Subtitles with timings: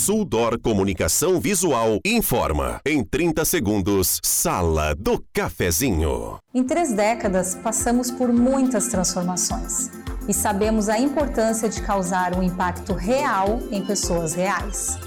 [0.00, 2.80] Suldor Comunicação Visual informa.
[2.86, 6.38] Em 30 segundos, Sala do Cafezinho.
[6.54, 9.90] Em três décadas, passamos por muitas transformações
[10.26, 14.98] e sabemos a importância de causar um impacto real em pessoas reais.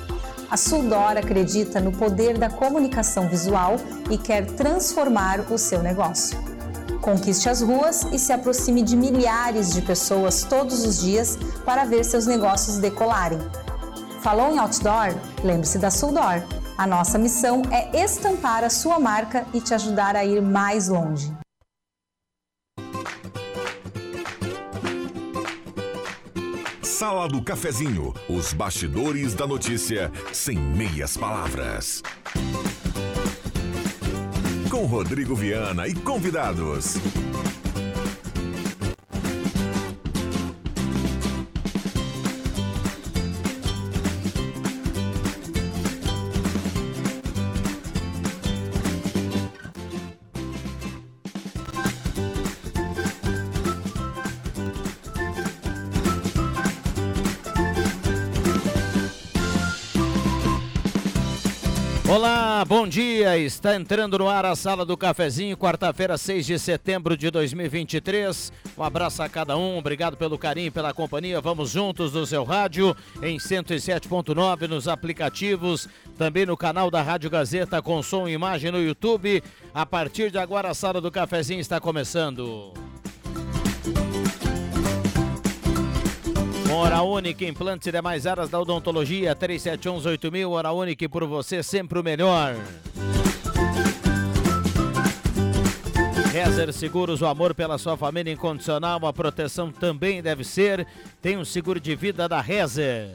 [0.47, 3.77] A Suldor acredita no poder da comunicação visual
[4.11, 6.37] e quer transformar o seu negócio.
[7.01, 11.35] Conquiste as ruas e se aproxime de milhares de pessoas todos os dias
[11.65, 13.39] para ver seus negócios decolarem.
[14.23, 15.13] Falou em outdoor?
[15.43, 16.41] Lembre-se da Suldor.
[16.77, 21.29] A nossa missão é estampar a sua marca e te ajudar a ir mais longe.
[26.81, 32.01] Sala do Cafezinho, os bastidores da notícia sem meias palavras.
[34.71, 36.95] Com Rodrigo Viana e convidados.
[62.65, 63.37] Bom dia.
[63.37, 68.53] Está entrando no ar a Sala do Cafezinho, quarta-feira, 6 de setembro de 2023.
[68.77, 71.41] Um abraço a cada um, obrigado pelo carinho, pela companhia.
[71.41, 77.81] Vamos juntos no seu rádio, em 107.9, nos aplicativos, também no canal da Rádio Gazeta
[77.81, 79.43] com som e imagem no YouTube.
[79.73, 82.71] A partir de agora, a Sala do Cafezinho está começando.
[86.73, 92.03] Hora Única, implantes e demais áreas da odontologia, 37118000, Hora Única por você, sempre o
[92.03, 92.55] melhor.
[96.31, 100.87] Rezer Seguros, o amor pela sua família incondicional, a proteção também deve ser.
[101.21, 103.11] Tem um seguro de vida da Rezer.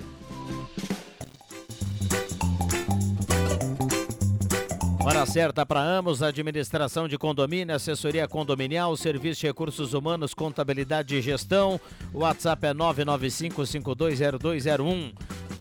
[5.01, 11.23] Hora certa para Amos, administração de condomínio, assessoria condominial, serviço de recursos humanos, contabilidade e
[11.23, 11.81] gestão.
[12.13, 15.13] O WhatsApp é 995520201.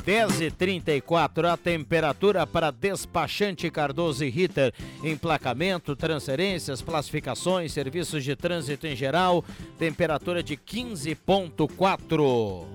[0.05, 4.73] 10h34, a temperatura para despachante Cardoso e Ritter.
[5.03, 9.45] Emplacamento, transferências, classificações, serviços de trânsito em geral.
[9.77, 12.65] Temperatura de 15,4.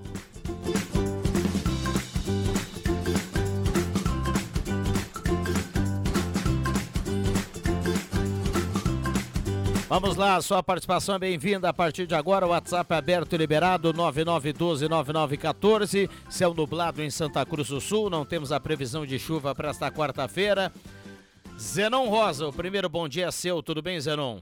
[9.93, 12.47] Vamos lá, sua participação é bem-vinda a partir de agora.
[12.47, 16.09] O WhatsApp é aberto e liberado 99129914.
[16.27, 18.09] Céu nublado em Santa Cruz do Sul.
[18.09, 20.73] Não temos a previsão de chuva para esta quarta-feira.
[21.59, 23.61] Zenon Rosa, o primeiro bom dia é seu.
[23.61, 24.39] Tudo bem, Zenon?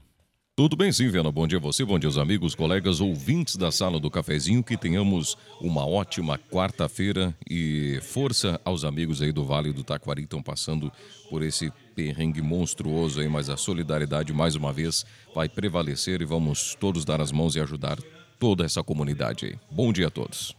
[0.56, 1.30] Tudo bem sim, Viana.
[1.30, 4.64] Bom dia a você, bom dia aos amigos, colegas, ouvintes da sala do cafezinho.
[4.64, 10.42] Que tenhamos uma ótima quarta-feira e força aos amigos aí do Vale do Taquari estão
[10.42, 10.90] passando
[11.28, 15.04] por esse perrengue monstruoso aí, mas a solidariedade mais uma vez
[15.34, 17.98] vai prevalecer e vamos todos dar as mãos e ajudar
[18.38, 19.58] toda essa comunidade aí.
[19.70, 20.56] Bom dia a todos.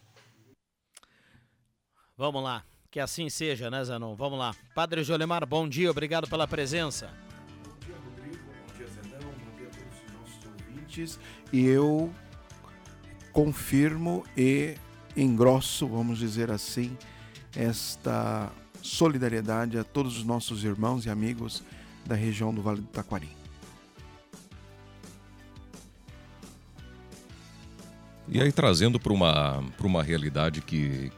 [2.15, 4.15] Vamos lá, que assim seja, né, Zanon?
[4.15, 4.55] Vamos lá.
[4.75, 7.09] Padre Jolemar, bom dia, obrigado pela presença.
[7.65, 8.43] Bom dia, Rodrigo.
[8.45, 9.19] Bom dia, Zenão.
[9.19, 11.19] Bom dia a todos os nossos ouvintes.
[11.51, 12.13] E eu
[13.31, 14.75] confirmo e
[15.17, 16.95] engrosso, vamos dizer assim,
[17.55, 18.51] esta
[18.83, 21.63] solidariedade a todos os nossos irmãos e amigos
[22.05, 23.29] da região do Vale do Taquari.
[28.27, 31.11] E aí trazendo para uma, uma realidade que,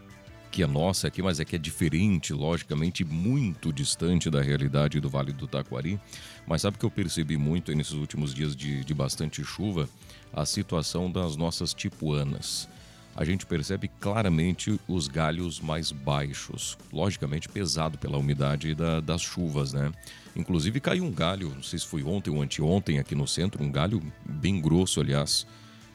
[0.51, 5.09] que é nossa aqui, mas é que é diferente, logicamente, muito distante da realidade do
[5.09, 5.99] Vale do Taquari.
[6.47, 9.89] Mas sabe que eu percebi muito nesses últimos dias de, de bastante chuva?
[10.31, 12.67] A situação das nossas tipuanas
[13.15, 19.71] a gente percebe claramente os galhos mais baixos, logicamente pesado pela umidade da, das chuvas,
[19.71, 19.91] né?
[20.35, 23.71] Inclusive caiu um galho, não sei se foi ontem ou anteontem aqui no centro, um
[23.71, 25.47] galho bem grosso, aliás,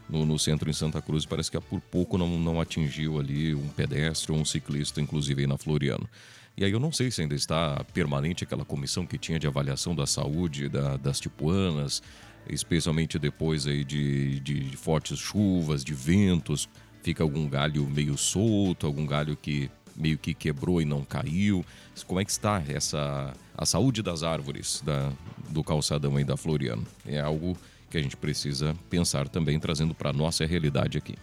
[0.09, 3.69] no, no centro em Santa Cruz, parece que por pouco não, não atingiu ali um
[3.69, 6.09] pedestre ou um ciclista, inclusive aí na Floriano.
[6.57, 9.95] E aí eu não sei se ainda está permanente aquela comissão que tinha de avaliação
[9.95, 12.03] da saúde da, das tipuanas,
[12.49, 16.67] especialmente depois aí de, de fortes chuvas, de ventos
[17.03, 21.65] fica algum galho meio solto, algum galho que meio que quebrou e não caiu.
[22.07, 25.13] Como é que está essa a saúde das árvores da,
[25.51, 26.87] do calçadão aí da Floriano?
[27.07, 27.57] É algo
[27.91, 31.17] que a gente precisa pensar também, trazendo para a nossa realidade aqui.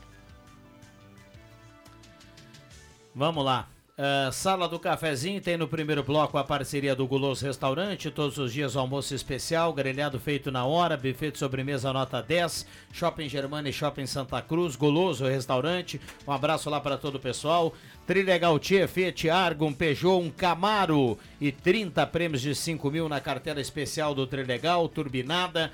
[3.16, 3.68] Vamos lá.
[3.98, 8.54] Uh, Sala do Cafezinho tem no primeiro bloco a parceria do Guloso Restaurante, todos os
[8.54, 13.74] dias almoço especial, grelhado feito na hora, buffet de sobremesa nota 10, Shopping Germana e
[13.74, 17.74] Shopping Santa Cruz, Guloso Restaurante, um abraço lá para todo o pessoal.
[18.06, 23.20] Trilegal Tia, Fiat Argo, um Peugeot, um Camaro e 30 prêmios de 5 mil na
[23.20, 25.72] cartela especial do Trilegal, turbinada.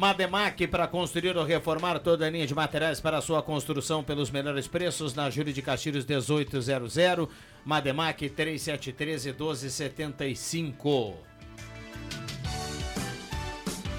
[0.00, 4.66] Mademac para construir ou reformar toda a linha de materiais para sua construção pelos melhores
[4.66, 6.96] preços na Júlia de Castilhos 1800.
[7.66, 11.18] Mademac 3713 1275.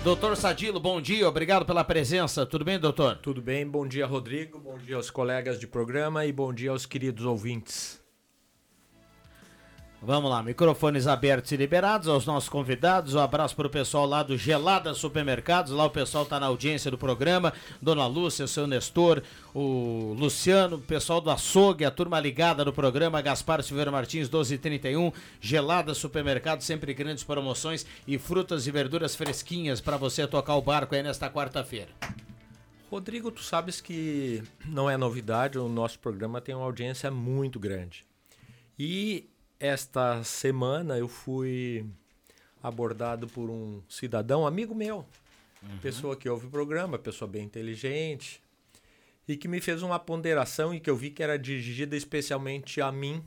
[0.04, 2.48] Doutor Sadilo, bom dia, obrigado pela presença.
[2.48, 3.18] Tudo bem, doutor?
[3.18, 4.58] Tudo bem, bom dia, Rodrigo.
[4.58, 8.01] Bom dia aos colegas de programa e bom dia aos queridos ouvintes.
[10.04, 13.14] Vamos lá, microfones abertos e liberados aos nossos convidados.
[13.14, 15.72] Um abraço para o pessoal lá do Gelada Supermercados.
[15.72, 17.54] Lá o pessoal está na audiência do programa.
[17.80, 19.22] Dona Lúcia, o seu Nestor,
[19.54, 23.22] o Luciano, o pessoal do Açougue, a turma ligada no programa.
[23.22, 25.12] Gaspar Silveira Martins, 1231.
[25.40, 30.96] Gelada Supermercados, sempre grandes promoções e frutas e verduras fresquinhas para você tocar o barco
[30.96, 31.92] aí nesta quarta-feira.
[32.90, 38.04] Rodrigo, tu sabes que não é novidade, o nosso programa tem uma audiência muito grande.
[38.80, 39.30] E
[39.62, 41.86] esta semana eu fui
[42.64, 45.06] abordado por um cidadão, amigo meu,
[45.62, 45.78] uhum.
[45.84, 48.42] pessoa que ouve o programa, pessoa bem inteligente,
[49.28, 52.92] e que me fez uma ponderação e que eu vi que era dirigida especialmente a
[52.92, 53.24] mim,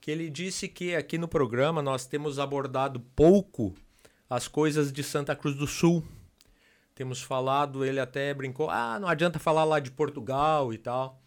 [0.00, 3.72] que ele disse que aqui no programa nós temos abordado pouco
[4.28, 6.04] as coisas de Santa Cruz do Sul.
[6.96, 11.22] Temos falado, ele até brincou, ah, não adianta falar lá de Portugal e tal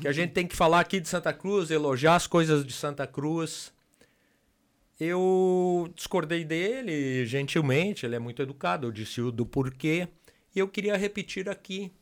[0.00, 3.06] que a gente tem que falar aqui de Santa Cruz, elogiar as coisas de Santa
[3.06, 3.72] Cruz.
[5.00, 10.08] Eu discordei dele gentilmente, ele é muito educado, eu disse o do porquê,
[10.54, 11.92] e eu queria repetir aqui.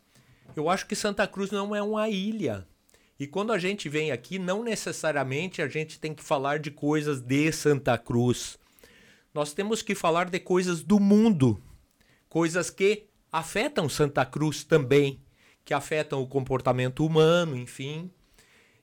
[0.54, 2.66] Eu acho que Santa Cruz não é uma ilha.
[3.18, 7.20] E quando a gente vem aqui, não necessariamente a gente tem que falar de coisas
[7.20, 8.58] de Santa Cruz.
[9.32, 11.62] Nós temos que falar de coisas do mundo,
[12.28, 15.20] coisas que afetam Santa Cruz também
[15.66, 18.08] que afetam o comportamento humano, enfim.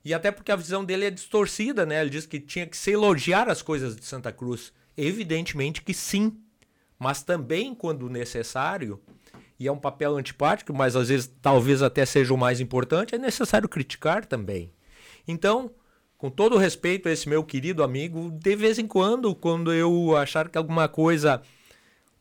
[0.04, 2.02] E até porque a visão dele é distorcida, né?
[2.02, 4.74] Ele diz que tinha que se elogiar as coisas de Santa Cruz.
[4.98, 6.38] Evidentemente que sim.
[7.00, 9.02] Mas também, quando necessário,
[9.58, 13.18] e é um papel antipático, mas às vezes talvez até seja o mais importante, é
[13.18, 14.70] necessário criticar também.
[15.26, 15.72] Então,
[16.18, 20.50] com todo respeito a esse meu querido amigo, de vez em quando, quando eu achar
[20.50, 21.42] que alguma coisa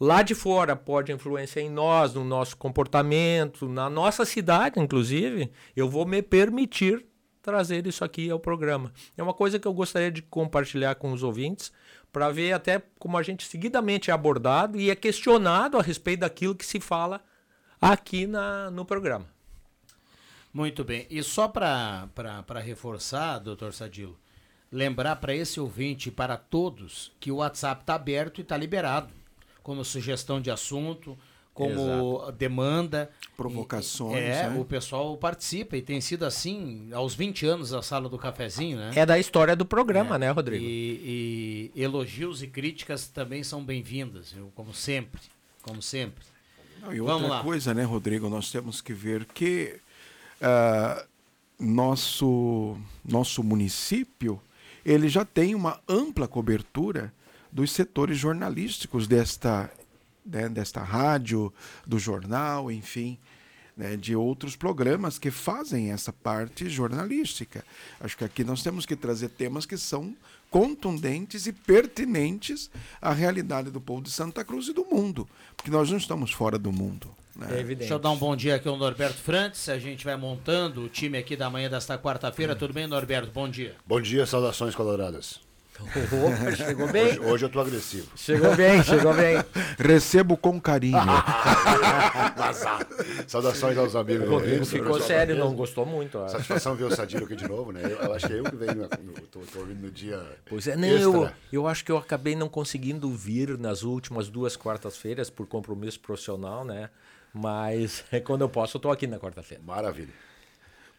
[0.00, 5.88] lá de fora pode influenciar em nós, no nosso comportamento, na nossa cidade, inclusive, eu
[5.88, 7.04] vou me permitir
[7.40, 8.92] trazer isso aqui ao programa.
[9.16, 11.72] É uma coisa que eu gostaria de compartilhar com os ouvintes,
[12.12, 16.54] para ver até como a gente seguidamente é abordado e é questionado a respeito daquilo
[16.54, 17.22] que se fala
[17.80, 19.26] aqui na, no programa.
[20.52, 21.06] Muito bem.
[21.08, 22.06] E só para
[22.62, 24.18] reforçar, doutor Sadilo,
[24.70, 29.21] lembrar para esse ouvinte e para todos que o WhatsApp está aberto e está liberado
[29.62, 31.16] como sugestão de assunto,
[31.54, 32.32] como Exato.
[32.32, 33.10] demanda.
[33.36, 34.16] Provocações.
[34.16, 34.58] é, né?
[34.58, 38.92] o pessoal participa e tem sido assim aos 20 anos a sala do cafezinho, né?
[38.94, 40.64] É da história do programa, é, né, Rodrigo?
[40.64, 45.20] E, e, elogios e críticas também são bem-vindas, como sempre.
[45.62, 46.24] Como sempre.
[46.80, 47.42] Não, e outra Vamos lá.
[47.42, 49.78] coisa, né, Rodrigo, nós temos que ver que
[50.40, 51.06] uh,
[51.58, 54.40] nosso, nosso município
[54.84, 57.12] ele já tem uma ampla cobertura
[57.52, 59.70] dos setores jornalísticos desta,
[60.24, 61.52] né, desta rádio,
[61.86, 63.18] do jornal, enfim,
[63.76, 67.62] né, de outros programas que fazem essa parte jornalística.
[68.00, 70.16] Acho que aqui nós temos que trazer temas que são
[70.50, 75.90] contundentes e pertinentes à realidade do povo de Santa Cruz e do mundo, porque nós
[75.90, 77.08] não estamos fora do mundo.
[77.36, 77.48] Né?
[77.50, 77.78] É evidente.
[77.80, 79.68] Deixa eu dar um bom dia aqui ao Norberto Frantes.
[79.68, 82.54] A gente vai montando o time aqui da manhã desta quarta-feira.
[82.54, 83.30] Tudo bem, Norberto?
[83.32, 83.74] Bom dia.
[83.86, 85.40] Bom dia, saudações coloradas.
[85.80, 87.06] Opa, chegou bem.
[87.06, 88.06] Hoje, hoje, eu tô agressivo.
[88.14, 89.42] Chegou bem, chegou bem.
[89.78, 90.98] Recebo com carinho.
[93.26, 94.28] Saudações aos amigos.
[94.28, 96.18] O Rodrigo ficou sério, não gostou muito.
[96.18, 96.28] Ó.
[96.28, 97.80] Satisfação ver o Sadiro aqui de novo, né?
[97.84, 98.88] Eu, eu acho que é eu que venho,
[99.30, 100.22] tô, tô ouvindo no dia.
[100.46, 104.56] Pois é, não, eu, eu acho que eu acabei não conseguindo vir nas últimas duas
[104.56, 106.90] quartas-feiras por compromisso profissional, né?
[107.32, 109.62] Mas quando eu posso, eu tô aqui na quarta-feira.
[109.64, 110.12] Maravilha.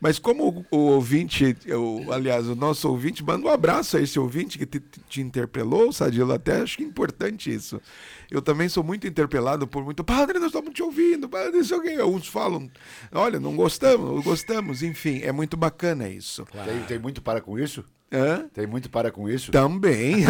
[0.03, 4.57] Mas como o, ouvinte, eu, aliás, o nosso ouvinte, manda um abraço a esse ouvinte
[4.57, 7.81] que te, te interpelou, Sadilo, até acho que é importante isso.
[8.29, 12.03] Eu também sou muito interpelado por muito, padre, nós estamos te ouvindo, padre, isso alguém.
[12.03, 12.69] Uns falam,
[13.13, 16.45] olha, não gostamos, não gostamos, enfim, é muito bacana isso.
[16.47, 16.69] Claro.
[16.69, 17.85] Tem, tem muito para com isso?
[18.13, 18.47] Hã?
[18.53, 19.51] Tem muito para com isso?
[19.51, 20.17] Também.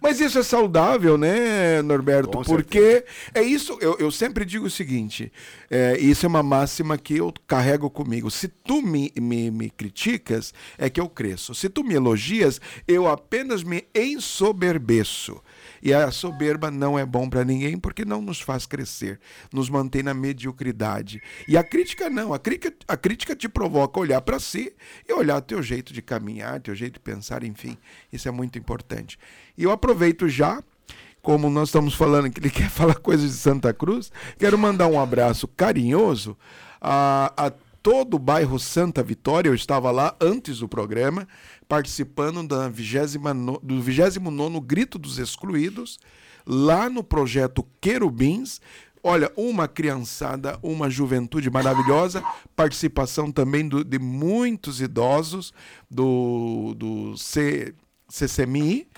[0.00, 2.38] Mas isso é saudável, né, Norberto?
[2.38, 3.04] Com Porque certeza.
[3.34, 5.30] é isso, eu, eu sempre digo o seguinte:
[5.70, 8.30] é, isso é uma máxima que eu carrego comigo.
[8.30, 11.54] Se tu me, me, me criticas, é que eu cresço.
[11.54, 12.58] Se tu me elogias,
[12.88, 15.38] eu apenas me ensoberbeço.
[15.84, 19.20] E a soberba não é bom para ninguém porque não nos faz crescer,
[19.52, 21.22] nos mantém na mediocridade.
[21.46, 24.74] E a crítica não, a crítica, a crítica te provoca olhar para si
[25.06, 27.76] e olhar teu jeito de caminhar, teu jeito de pensar, enfim.
[28.10, 29.18] Isso é muito importante.
[29.58, 30.64] E eu aproveito já
[31.20, 34.98] como nós estamos falando que ele quer falar coisas de Santa Cruz, quero mandar um
[34.98, 36.34] abraço carinhoso
[36.80, 37.52] a, a
[37.84, 39.50] todo o bairro Santa Vitória.
[39.50, 41.28] Eu estava lá antes do programa
[41.68, 46.00] participando da 20 no, do 29 Grito dos Excluídos,
[46.46, 48.58] lá no projeto Querubins.
[49.02, 52.24] Olha, uma criançada, uma juventude maravilhosa,
[52.56, 55.52] participação também do, de muitos idosos
[55.90, 57.74] do, do C,
[58.08, 58.88] CCMI,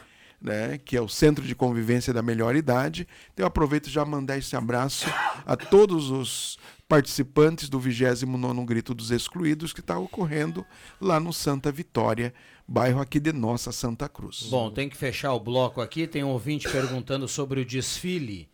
[0.40, 3.08] né, que é o Centro de Convivência da Melhor Idade.
[3.34, 5.06] Então eu aproveito já mandar esse abraço
[5.44, 6.56] a todos os
[6.88, 10.64] participantes do 29º Grito dos Excluídos que está ocorrendo
[11.00, 12.32] lá no Santa Vitória,
[12.66, 14.44] bairro aqui de nossa Santa Cruz.
[14.48, 16.06] Bom, tem que fechar o bloco aqui.
[16.06, 18.48] Tem um ouvinte perguntando sobre o desfile.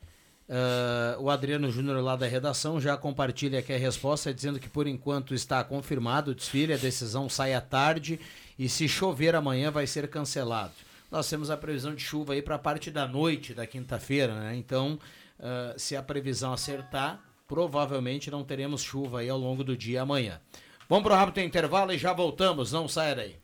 [0.49, 4.87] Uh, o Adriano Júnior lá da redação já compartilha aqui a resposta, dizendo que por
[4.87, 8.21] enquanto está confirmado o desfile, a decisão sai à tarde
[8.59, 10.73] e se chover amanhã vai ser cancelado.
[11.11, 14.57] Nós temos a previsão de chuva aí para a parte da noite da quinta-feira, né?
[14.57, 14.99] Então,
[15.39, 17.23] uh, se a previsão acertar,
[17.53, 20.41] provavelmente não teremos chuva aí ao longo do dia amanhã.
[20.89, 23.37] Vamos para o rápido intervalo e já voltamos, não saia daí.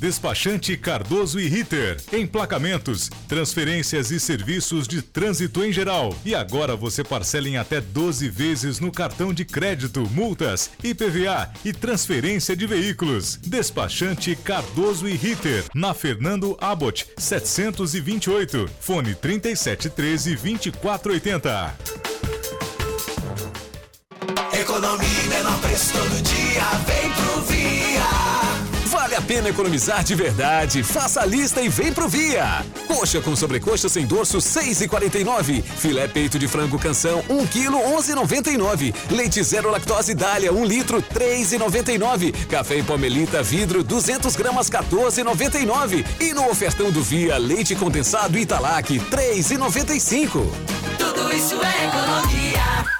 [0.00, 1.98] Despachante Cardoso e Ritter.
[2.10, 6.16] Emplacamentos, transferências e serviços de trânsito em geral.
[6.24, 11.74] E agora você parcela em até 12 vezes no cartão de crédito, multas, IPVA e
[11.74, 13.36] transferência de veículos.
[13.36, 15.66] Despachante Cardoso e Ritter.
[15.74, 18.70] Na Fernando Abbott, 728.
[18.80, 21.76] Fone 3713 2480.
[24.58, 27.49] Economia menor preço todo dia, vem pro.
[29.10, 30.84] Vale a pena economizar de verdade.
[30.84, 32.64] Faça a lista e vem pro Via.
[32.86, 35.64] Coxa com sobrecoxa sem dorso 6,49.
[35.64, 38.94] Filé peito de frango canção 1 kg 11,99.
[39.10, 42.46] Leite zero lactose Dália 1 litro 3,99.
[42.46, 46.06] Café em pomelita vidro 200 gramas 14,99.
[46.20, 50.46] E no ofertão do Via leite condensado Italac 3,95.
[50.98, 52.99] Tudo isso é economia.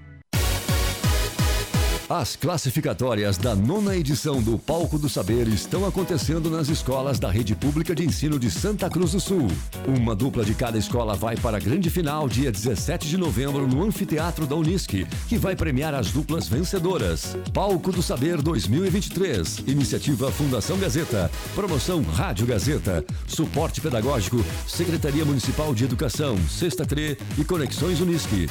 [2.13, 7.55] As classificatórias da nona edição do Palco do Saber estão acontecendo nas escolas da Rede
[7.55, 9.47] Pública de Ensino de Santa Cruz do Sul.
[9.87, 13.81] Uma dupla de cada escola vai para a grande final dia 17 de novembro no
[13.85, 17.37] Anfiteatro da Unisc, que vai premiar as duplas vencedoras.
[17.53, 25.85] Palco do Saber 2023, iniciativa Fundação Gazeta, promoção Rádio Gazeta, suporte pedagógico, Secretaria Municipal de
[25.85, 28.49] Educação, Sexta CRE e Conexões Unisc.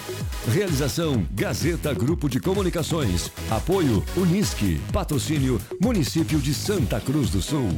[0.48, 3.30] Realização Gazeta Grupo de Comunicações.
[3.50, 4.80] Apoio Unisque.
[4.92, 7.68] Patrocínio Município de Santa Cruz do Sul.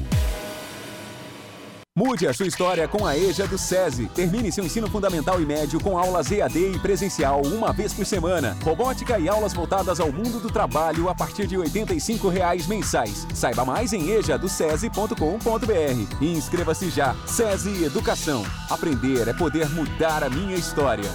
[1.97, 4.07] Mude a sua história com a EJA do SESI.
[4.15, 8.57] Termine seu ensino fundamental e médio com aulas EAD e presencial uma vez por semana.
[8.63, 13.27] Robótica e aulas voltadas ao mundo do trabalho a partir de 85 reais mensais.
[13.35, 17.17] Saiba mais em ejadocese.com.br e inscreva-se já.
[17.27, 18.45] SESI Educação.
[18.69, 21.11] Aprender é poder mudar a minha história.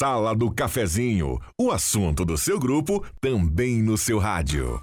[0.00, 4.80] Sala do Cafezinho, o assunto do seu grupo também no seu rádio.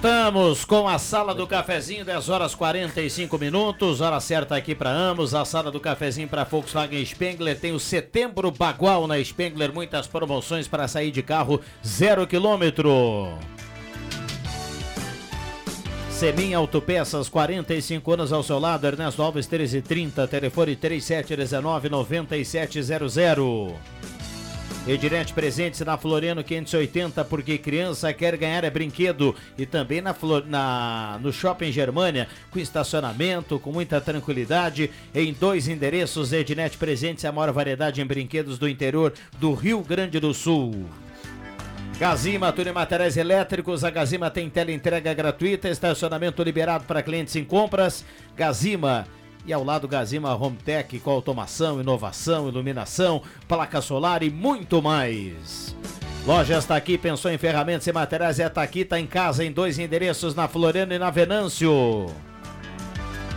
[0.00, 5.34] Voltamos com a sala do cafezinho, 10 horas 45 minutos, hora certa aqui para ambos.
[5.34, 10.68] A sala do cafezinho para Volkswagen Spengler tem o setembro bagual na Spengler, muitas promoções
[10.68, 13.36] para sair de carro zero quilômetro.
[16.10, 23.74] Semin Autopeças, 45 anos ao seu lado, Ernesto Alves 1330, telefone 3719-9700.
[24.88, 29.36] Ednet presentes na Floriano 580, porque criança quer ganhar é brinquedo.
[29.58, 30.16] E também na,
[30.46, 34.90] na, no Shopping Germania, com estacionamento, com muita tranquilidade.
[35.14, 40.18] Em dois endereços, Ednet presentes, a maior variedade em brinquedos do interior do Rio Grande
[40.18, 40.86] do Sul.
[41.98, 43.84] Gazima, tudo em materiais elétricos.
[43.84, 48.06] A Gazima tem teleentrega gratuita, estacionamento liberado para clientes em compras.
[48.34, 49.06] Gazima.
[49.48, 55.74] E ao lado Gazima Home Tech com automação, inovação, iluminação, placa solar e muito mais.
[56.26, 59.50] Lojas está aqui, pensou em ferramentas e materiais, é tá aqui, tá em casa em
[59.50, 62.08] dois endereços na Floriano e na Venâncio.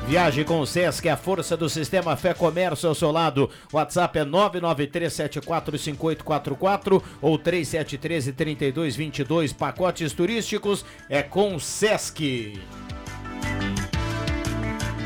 [0.06, 3.50] Viaje com o Sesc, a força do sistema Fé Comércio ao seu lado.
[3.72, 9.56] WhatsApp é 993745844 ou 37133222.
[9.56, 12.60] Pacotes turísticos é com o Sesc.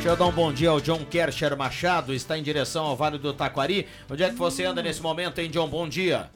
[0.06, 3.18] Deixa eu dar um bom dia ao John Kercher Machado, está em direção ao Vale
[3.18, 3.88] do Taquari.
[4.08, 5.68] Onde é que você anda nesse momento, hein, John?
[5.68, 6.30] Bom dia.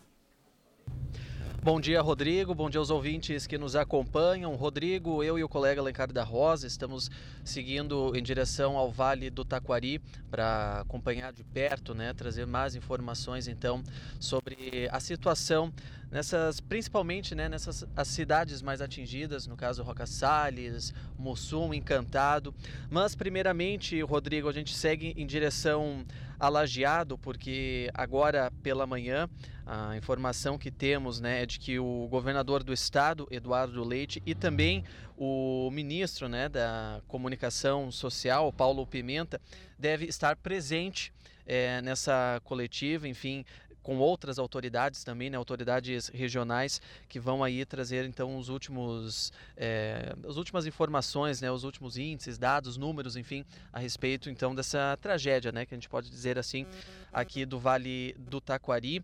[1.61, 2.55] Bom dia, Rodrigo.
[2.55, 4.55] Bom dia aos ouvintes que nos acompanham.
[4.55, 7.11] Rodrigo, eu e o colega Alencar da Rosa estamos
[7.43, 9.99] seguindo em direção ao Vale do Taquari
[10.31, 13.83] para acompanhar de perto, né, trazer mais informações então
[14.21, 15.73] sobre a situação
[16.09, 22.55] nessas, principalmente, né, nessas as cidades mais atingidas, no caso Roca Salles, Mussum, Encantado.
[22.89, 26.05] Mas primeiramente, Rodrigo, a gente segue em direção
[26.39, 29.29] a Lajeado, porque agora pela manhã
[29.65, 34.34] a informação que temos né, é de que o governador do estado, Eduardo Leite, e
[34.34, 34.84] também
[35.15, 39.39] o ministro né, da Comunicação Social, Paulo Pimenta,
[39.77, 41.13] deve estar presente
[41.46, 43.46] é, nessa coletiva, enfim,
[43.81, 50.15] com outras autoridades também, né, autoridades regionais que vão aí trazer então os últimos, é,
[50.27, 55.51] as últimas informações, né, os últimos índices, dados, números, enfim, a respeito então dessa tragédia,
[55.51, 56.65] né, que a gente pode dizer assim,
[57.12, 59.03] aqui do Vale do Taquari.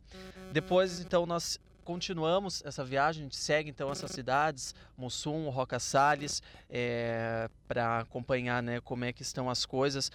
[0.51, 6.41] Depois então nós continuamos essa viagem, a gente segue então essas cidades, Mussum, Roca Salles,
[6.69, 10.11] é, para acompanhar né, como é que estão as coisas,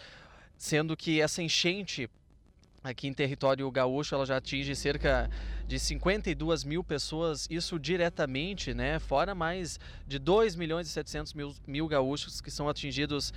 [0.58, 2.10] sendo que essa enchente
[2.82, 5.30] aqui em território gaúcho ela já atinge cerca
[5.66, 8.98] de 52 mil pessoas, isso diretamente, né?
[8.98, 13.32] Fora mais de 2 milhões e 700 mil, mil gaúchos que são atingidos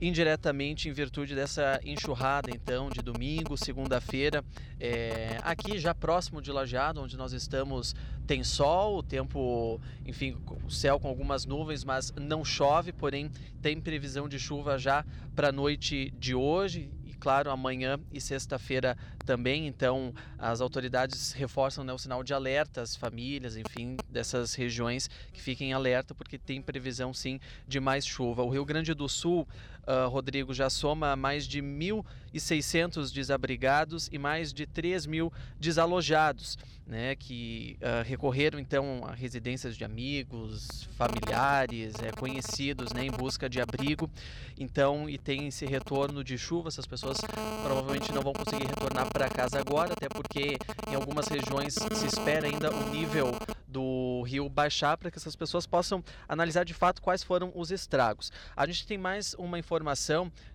[0.00, 4.44] indiretamente em virtude dessa enxurrada, então, de domingo, segunda-feira.
[4.80, 7.94] É, aqui já próximo de Lajeado, onde nós estamos,
[8.26, 13.30] tem sol, o tempo, enfim, o céu com algumas nuvens, mas não chove, porém
[13.62, 15.04] tem previsão de chuva já
[15.34, 16.90] para a noite de hoje
[17.24, 19.66] claro, amanhã e sexta-feira também.
[19.66, 25.40] Então, as autoridades reforçam né, o sinal de alerta às famílias, enfim, dessas regiões que
[25.40, 28.42] fiquem alerta, porque tem previsão sim de mais chuva.
[28.42, 29.48] O Rio Grande do Sul,
[29.86, 37.14] uh, Rodrigo, já soma mais de 1.600 desabrigados e mais de 3 mil desalojados, né,
[37.14, 43.60] que uh, recorreram então a residências de amigos, familiares, é, conhecidos, né, em busca de
[43.60, 44.10] abrigo.
[44.58, 47.18] Então, e tem esse retorno de chuva, essas pessoas
[47.62, 50.56] provavelmente não vão conseguir retornar para casa agora, até porque
[50.88, 53.32] em algumas regiões se espera ainda o nível
[53.66, 58.30] do rio baixar para que essas pessoas possam analisar de fato quais foram os estragos.
[58.56, 59.73] A gente tem mais uma informação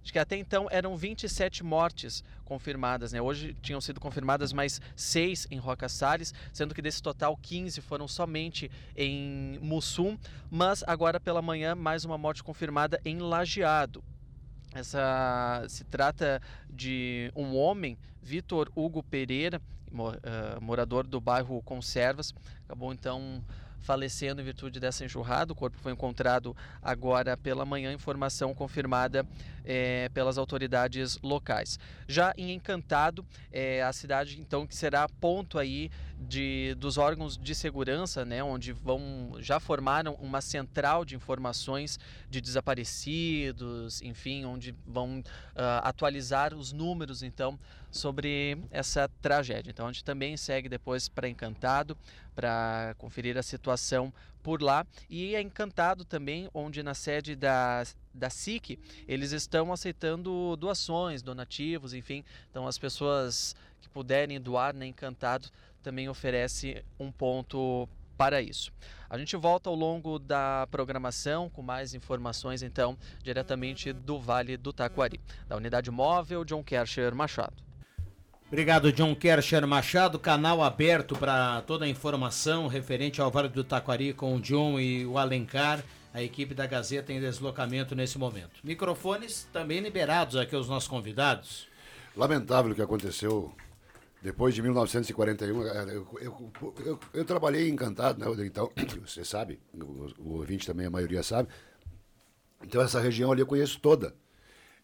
[0.04, 3.22] de que até então eram 27 mortes confirmadas, né?
[3.22, 8.08] Hoje tinham sido confirmadas mais seis em Roca Salles, sendo que desse total 15 foram
[8.08, 10.18] somente em Mussum,
[10.50, 14.04] mas agora pela manhã mais uma morte confirmada em Lajeado.
[14.74, 19.60] Essa se trata de um homem, Vitor Hugo Pereira,
[19.92, 22.34] uh, morador do bairro Conservas,
[22.66, 23.44] acabou então
[23.80, 25.54] falecendo em virtude dessa enxurrada.
[25.54, 29.26] O corpo foi encontrado agora pela manhã, informação confirmada
[29.66, 31.80] é, pelas autoridades locais.
[32.08, 35.90] Já em Encantado, é, a cidade então que será ponto aí
[36.20, 41.98] de, dos órgãos de segurança, né, onde vão já formaram uma central de informações
[42.30, 45.24] de desaparecidos, enfim, onde vão uh,
[45.84, 47.58] atualizar os números então
[47.90, 49.72] sobre essa tragédia.
[49.72, 51.98] Então a gente também segue depois para Encantado
[52.36, 58.30] para conferir a situação por lá e é Encantado também, onde na sede da da
[58.30, 58.78] SIC,
[59.08, 62.24] eles estão aceitando doações, donativos, enfim.
[62.50, 65.50] Então as pessoas que puderem doar, né, Encantado
[65.82, 67.88] também oferece um ponto
[68.18, 68.72] para isso.
[69.10, 74.74] A gente volta ao longo da programação com mais informações, então, diretamente do Vale do
[74.74, 75.22] Taquari.
[75.48, 77.64] Da unidade móvel, John Kercher Machado.
[78.48, 80.20] Obrigado, John Kercher Machado.
[80.20, 85.06] Canal aberto para toda a informação referente ao Vale do Taquari com o John e
[85.06, 85.84] o Alencar.
[86.12, 88.60] a equipe da Gazeta em deslocamento nesse momento.
[88.64, 91.68] Microfones também liberados aqui aos nossos convidados.
[92.18, 93.54] Lamentável o que aconteceu
[94.22, 95.62] depois de 1941.
[95.62, 96.52] Eu, eu,
[96.86, 98.50] eu, eu trabalhei encantado, né, Rodrigo?
[98.50, 98.72] Então,
[99.06, 101.50] você sabe, o, o ouvinte também, a maioria sabe.
[102.64, 104.14] Então, essa região ali eu conheço toda.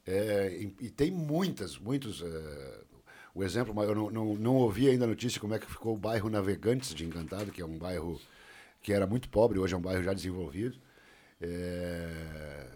[0.05, 2.21] É, e, e, tem muitas, muitos.
[2.21, 2.81] É,
[3.33, 5.97] o exemplo, eu não, não, não ouvi ainda a notícia como é que ficou o
[5.97, 8.19] bairro Navegantes de Encantado, que é um bairro
[8.81, 10.77] que era muito pobre, hoje é um bairro já desenvolvido.
[11.41, 12.67] É...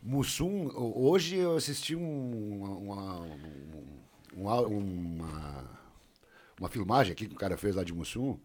[0.00, 3.26] Mussum, hoje eu assisti um, uma,
[4.36, 5.73] uma, uma,
[6.58, 8.38] uma, filmagem aqui que o cara fez lá de Mussum,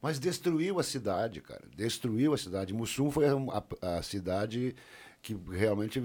[0.00, 1.62] mas destruiu a cidade, cara.
[1.76, 2.74] Destruiu a cidade.
[2.74, 4.74] Mussum foi a, a cidade
[5.24, 5.98] que realmente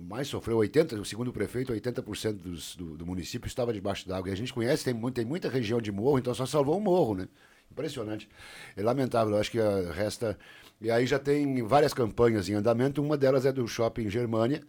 [0.00, 0.58] mais sofreu.
[0.58, 4.30] 80, segundo o prefeito, 80% dos, do, do município estava debaixo d'água.
[4.30, 6.80] E a gente conhece, tem, muito, tem muita região de morro, então só salvou o
[6.80, 7.28] morro, né?
[7.70, 8.28] Impressionante.
[8.76, 10.38] É lamentável, acho que ah, resta.
[10.80, 14.62] E aí já tem várias campanhas em andamento, uma delas é do Shopping Germânia,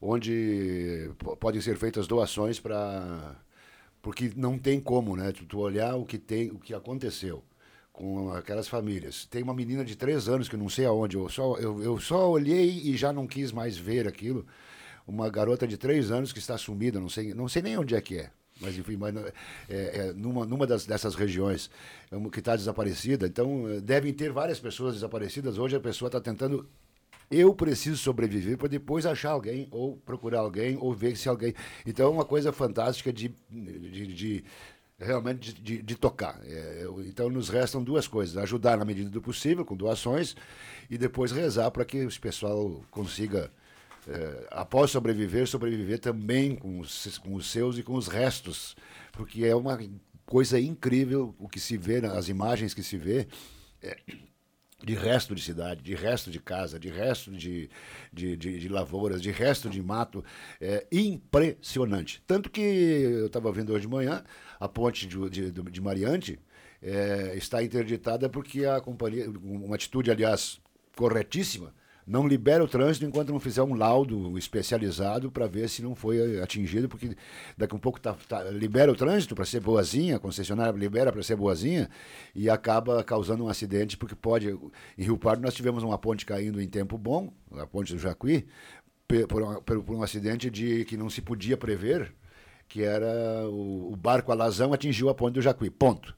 [0.00, 3.36] onde podem ser feitas doações para.
[4.04, 5.32] Porque não tem como, né?
[5.32, 7.42] Tu, tu olhar o que tem, o que aconteceu
[7.90, 9.24] com aquelas famílias.
[9.24, 12.30] Tem uma menina de três anos que não sei aonde, eu só, eu, eu só
[12.30, 14.44] olhei e já não quis mais ver aquilo.
[15.06, 18.00] Uma garota de três anos que está sumida, não sei, não sei nem onde é
[18.02, 18.30] que é.
[18.60, 19.30] Mas enfim, mas, é,
[19.70, 21.70] é, numa, numa das, dessas regiões
[22.12, 25.56] é que está desaparecida, então eh, devem ter várias pessoas desaparecidas.
[25.56, 26.68] Hoje a pessoa está tentando
[27.30, 31.54] eu preciso sobreviver para depois achar alguém, ou procurar alguém, ou ver se alguém.
[31.86, 34.44] Então é uma coisa fantástica de, de, de
[34.98, 36.40] realmente de, de, de tocar.
[36.44, 40.36] É, então nos restam duas coisas: ajudar na medida do possível, com doações,
[40.90, 43.50] e depois rezar para que o pessoal consiga
[44.06, 48.76] é, após sobreviver, sobreviver também com os, com os seus e com os restos,
[49.12, 49.78] porque é uma
[50.26, 53.26] coisa incrível o que se vê, as imagens que se vê.
[53.82, 53.96] É,
[54.84, 57.70] de resto de cidade, de resto de casa, de resto de,
[58.12, 60.24] de, de, de lavouras, de resto de mato.
[60.60, 62.22] É impressionante.
[62.26, 64.22] Tanto que eu estava vendo hoje de manhã,
[64.60, 66.38] a ponte de, de, de Mariante
[66.82, 70.60] é, está interditada porque a companhia, uma atitude, aliás,
[70.94, 71.74] corretíssima,
[72.06, 76.40] não libera o trânsito enquanto não fizer um laudo especializado para ver se não foi
[76.40, 77.16] atingido, porque
[77.56, 81.10] daqui a um pouco tá, tá libera o trânsito para ser boazinha, a concessionária libera
[81.10, 81.88] para ser boazinha
[82.34, 84.48] e acaba causando um acidente, porque pode.
[84.48, 88.46] Em Rio Pardo nós tivemos uma ponte caindo em tempo bom, a ponte do Jacuí,
[89.06, 92.14] por, por, por um acidente de que não se podia prever,
[92.68, 95.70] que era o, o barco Alazão atingiu a ponte do Jacuí.
[95.70, 96.14] Ponto.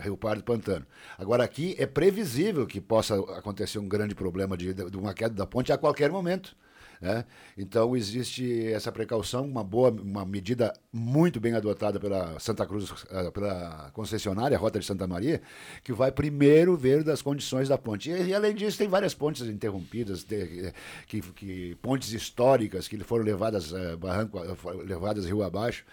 [0.00, 0.86] Rio Pardo e Pantano.
[1.16, 5.46] Agora, aqui é previsível que possa acontecer um grande problema de, de uma queda da
[5.46, 6.56] ponte a qualquer momento.
[7.00, 7.24] Né?
[7.56, 13.30] Então existe essa precaução, uma boa, uma medida muito bem adotada pela Santa Cruz, eh,
[13.30, 15.40] pela concessionária Rota de Santa Maria,
[15.84, 18.10] que vai primeiro ver das condições da ponte.
[18.10, 20.72] E, e além disso tem várias pontes interrompidas, de,
[21.06, 24.40] que, que, pontes históricas que foram levadas uh, barranco,
[24.84, 25.84] levadas rio abaixo.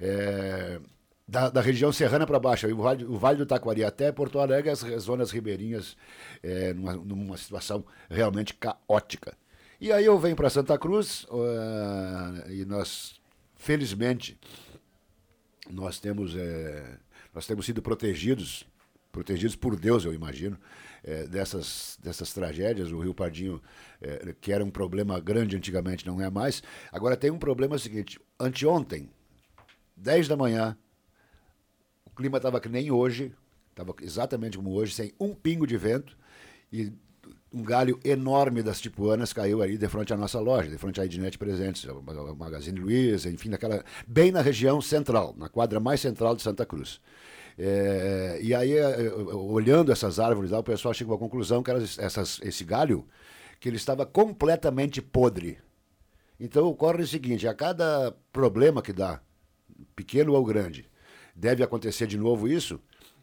[0.00, 0.80] É,
[1.26, 4.70] da, da, região serrana para baixo, o vale, o vale, do Taquari até Porto Alegre,
[4.70, 5.96] as zonas ribeirinhas,
[6.42, 9.36] é, numa, numa, situação realmente caótica.
[9.80, 13.20] E aí eu venho para Santa Cruz uh, e nós,
[13.56, 14.38] felizmente,
[15.70, 16.98] nós temos, é,
[17.34, 18.66] nós temos sido protegidos,
[19.10, 20.58] protegidos por Deus, eu imagino,
[21.02, 22.92] é, dessas, dessas tragédias.
[22.92, 23.60] O Rio Pardinho,
[24.00, 26.62] é, que era um problema grande antigamente, não é mais.
[26.92, 29.10] Agora tem um problema seguinte: anteontem,
[29.96, 30.76] 10 da manhã,
[32.14, 33.32] clima estava que nem hoje,
[33.70, 36.16] estava exatamente como hoje, sem um pingo de vento,
[36.72, 36.92] e
[37.52, 41.04] um galho enorme das tipuanas caiu aí de frente à nossa loja, de frente à
[41.04, 42.02] Ednet Presentes, o
[42.36, 47.00] Magazine Luiza, enfim, naquela, bem na região central, na quadra mais central de Santa Cruz.
[47.56, 51.96] É, e aí, é, olhando essas árvores lá, o pessoal chegou à conclusão que elas,
[51.98, 53.06] essas, esse galho,
[53.60, 55.58] que ele estava completamente podre.
[56.38, 59.20] Então ocorre o seguinte, a cada problema que dá,
[59.94, 60.90] pequeno ou grande,
[61.34, 62.80] deve acontecer de novo isso,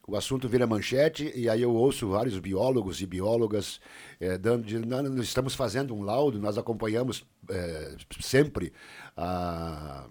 [0.08, 3.80] o assunto vira manchete e aí eu ouço vários biólogos e biólogas
[4.20, 8.74] é, dando de, nós estamos fazendo um laudo, nós acompanhamos é, sempre
[9.16, 10.08] a,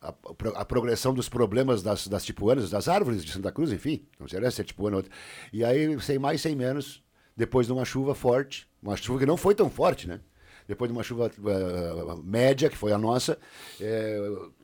[0.00, 0.14] a,
[0.54, 4.50] a, progressão dos problemas das, das tipuanas, das árvores de Santa Cruz, enfim, não será
[4.50, 5.10] se é tipuana outra.
[5.52, 7.02] E aí, sem mais, sem menos,
[7.36, 10.20] depois de uma chuva forte, uma chuva que não foi tão forte, né?
[10.68, 13.36] Depois de uma chuva uh, média, que foi a nossa,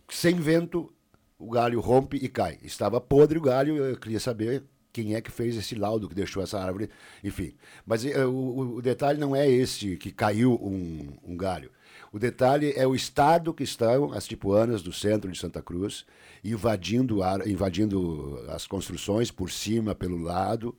[0.08, 0.92] sem vento,
[1.38, 2.58] o galho rompe e cai.
[2.62, 6.42] Estava podre o galho, eu queria saber quem é que fez esse laudo que deixou
[6.42, 6.90] essa árvore,
[7.22, 7.54] enfim.
[7.86, 11.70] Mas uh, o, o, detalhe não é este que caiu um, um, galho.
[12.12, 16.04] O detalhe é o estado que estão as tipuanas do centro de Santa Cruz,
[16.42, 20.76] invadindo, ar, invadindo as construções por cima, pelo lado.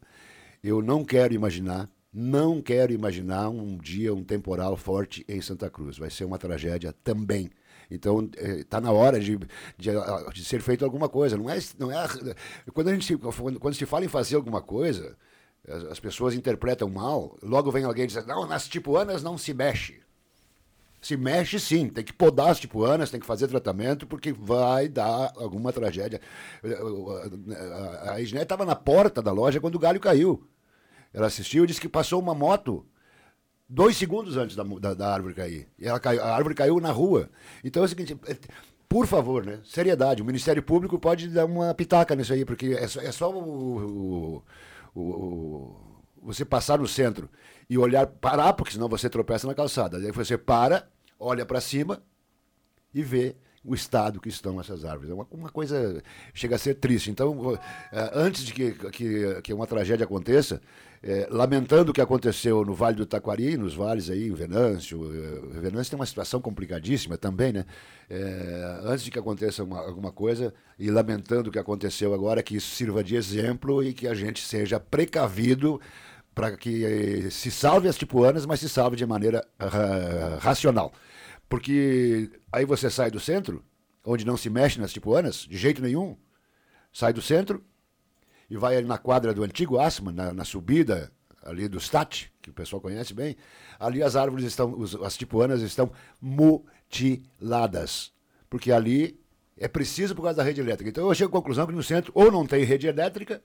[0.62, 5.98] Eu não quero imaginar Não quero imaginar um dia um temporal forte em Santa Cruz.
[5.98, 7.50] Vai ser uma tragédia também.
[7.92, 9.38] Então, está na hora de,
[9.78, 9.90] de,
[10.34, 11.36] de, ser feito alguma coisa.
[11.38, 12.08] Não é, não é,
[12.74, 15.18] quando, a gente, quando se fala em fazer alguma coisa,
[15.68, 17.38] as, as pessoas interpretam mal.
[17.42, 20.02] Logo vem alguém e diz: não, nas tipuanas não se mexe.
[21.02, 25.32] Se mexe sim, tem que podar as tipuanas, tem que fazer tratamento, porque vai dar
[25.38, 26.20] alguma tragédia.
[28.04, 30.46] A Isné estava na porta da loja quando o galho caiu.
[31.14, 32.86] Ela assistiu e disse que passou uma moto
[33.70, 35.68] dois segundos antes da, da, da árvore cair.
[35.78, 37.30] E ela caiu, a árvore caiu na rua.
[37.64, 38.36] Então é o seguinte, é,
[38.88, 39.60] por favor, né?
[39.64, 40.22] Seriedade.
[40.22, 44.44] O Ministério Público pode dar uma pitaca nisso aí, porque é só, é só o,
[44.96, 45.76] o, o,
[46.24, 47.30] você passar no centro
[47.70, 49.98] e olhar, parar, porque senão você tropeça na calçada.
[49.98, 52.02] Aí você para, olha para cima
[52.92, 55.12] e vê o estado que estão essas árvores.
[55.12, 56.02] É uma, uma coisa
[56.34, 57.12] chega a ser triste.
[57.12, 57.60] Então,
[57.92, 60.62] eh, antes de que, que, que uma tragédia aconteça,
[61.02, 65.00] é, lamentando o que aconteceu no Vale do Taquari, nos vales aí, em Venâncio.
[65.14, 67.66] Eh, Venâncio tem uma situação complicadíssima também, né?
[68.10, 72.58] É, antes de que aconteça uma, alguma coisa, e lamentando o que aconteceu agora, que
[72.58, 75.80] isso sirva de exemplo e que a gente seja precavido
[76.36, 80.94] para que se salve as tipuanas, mas se salve de maneira uh, racional.
[81.48, 83.64] Porque aí você sai do centro,
[84.06, 86.18] onde não se mexe nas tipuanas, de jeito nenhum,
[86.92, 87.64] sai do centro
[88.50, 91.12] e vai ali na quadra do antigo Asma, na, na subida
[91.44, 93.36] ali do Stat, que o pessoal conhece bem,
[93.80, 98.12] ali as árvores estão, as tipuanas estão mutiladas.
[98.50, 99.20] Porque ali
[99.58, 100.90] é preciso por causa da rede elétrica.
[100.90, 103.42] Então eu chego à conclusão que no centro ou não tem rede elétrica,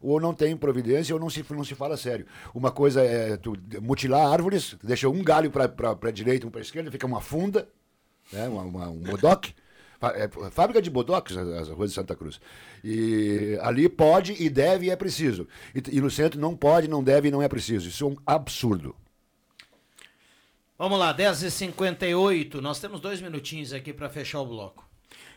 [0.00, 2.26] ou não tem providência, ou não se, não se fala sério.
[2.54, 3.38] Uma coisa é
[3.82, 5.68] mutilar árvores, deixa um galho para
[6.02, 7.68] a direita, um para a esquerda, fica uma funda,
[8.32, 9.54] né, uma, uma, um bodoque.
[10.02, 12.40] É, fábrica de bodoques, as ruas de Santa Cruz.
[12.82, 15.46] E ali pode e deve e é preciso.
[15.74, 17.88] E, e no centro não pode, não deve e não é preciso.
[17.88, 18.96] Isso é um absurdo.
[20.78, 22.54] Vamos lá, 10h58.
[22.54, 24.88] Nós temos dois minutinhos aqui para fechar o bloco.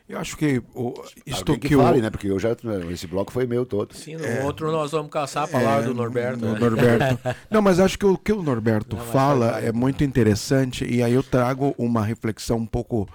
[0.07, 0.93] Eu acho que o,
[1.25, 2.09] isto que, que fale, né?
[2.09, 2.49] Porque eu já
[2.91, 3.93] esse bloco foi meu todo.
[3.93, 6.45] Sim, no é, outro nós vamos caçar a palavra é, do Norberto.
[6.45, 6.59] Né?
[6.59, 7.19] Norberto.
[7.49, 11.13] Não, mas acho que o que o Norberto Não, fala é muito interessante e aí
[11.13, 13.07] eu trago uma reflexão um pouco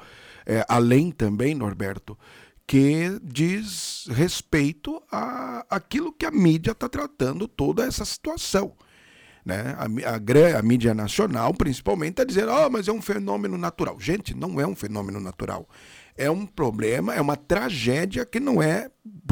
[0.48, 2.18] é, além também, Norberto,
[2.66, 8.72] que diz respeito a aquilo que a mídia está tratando toda essa situação.
[9.44, 9.76] Né?
[9.78, 14.00] A, a, a mídia nacional, principalmente, está dizendo: oh, mas é um fenômeno natural.
[14.00, 15.68] Gente, não é um fenômeno natural
[16.18, 18.90] é um problema, é uma tragédia que não é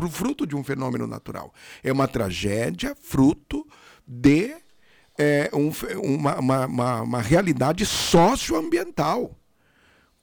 [0.09, 1.53] fruto de um fenômeno natural.
[1.83, 3.67] É uma tragédia fruto
[4.07, 4.55] de
[5.19, 9.37] é, um, uma, uma, uma, uma, realidade socioambiental.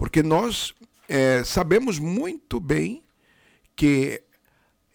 [0.04, 0.74] Porque nós
[1.08, 3.06] é, sabemos muito bem
[3.74, 4.22] que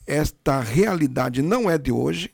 [0.07, 2.31] esta realidade não é de hoje.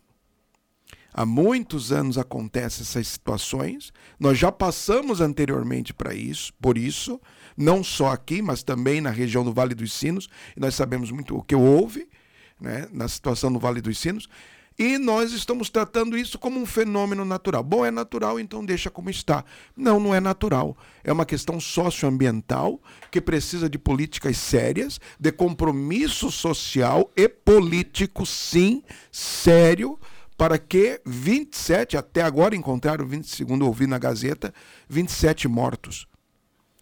[1.12, 3.92] Há muitos anos acontecem essas situações.
[4.18, 7.20] Nós já passamos anteriormente para isso, por isso
[7.56, 10.28] não só aqui, mas também na região do Vale dos Sinos.
[10.56, 12.08] Nós sabemos muito o que houve
[12.60, 14.28] né, na situação no Vale dos Sinos.
[14.78, 17.62] E nós estamos tratando isso como um fenômeno natural.
[17.62, 19.44] Bom, é natural, então deixa como está.
[19.76, 20.76] Não, não é natural.
[21.04, 28.82] É uma questão socioambiental que precisa de políticas sérias, de compromisso social e político, sim,
[29.12, 29.98] sério,
[30.36, 34.52] para que 27, até agora encontraram, 20, segundo ouvi na Gazeta,
[34.88, 36.08] 27 mortos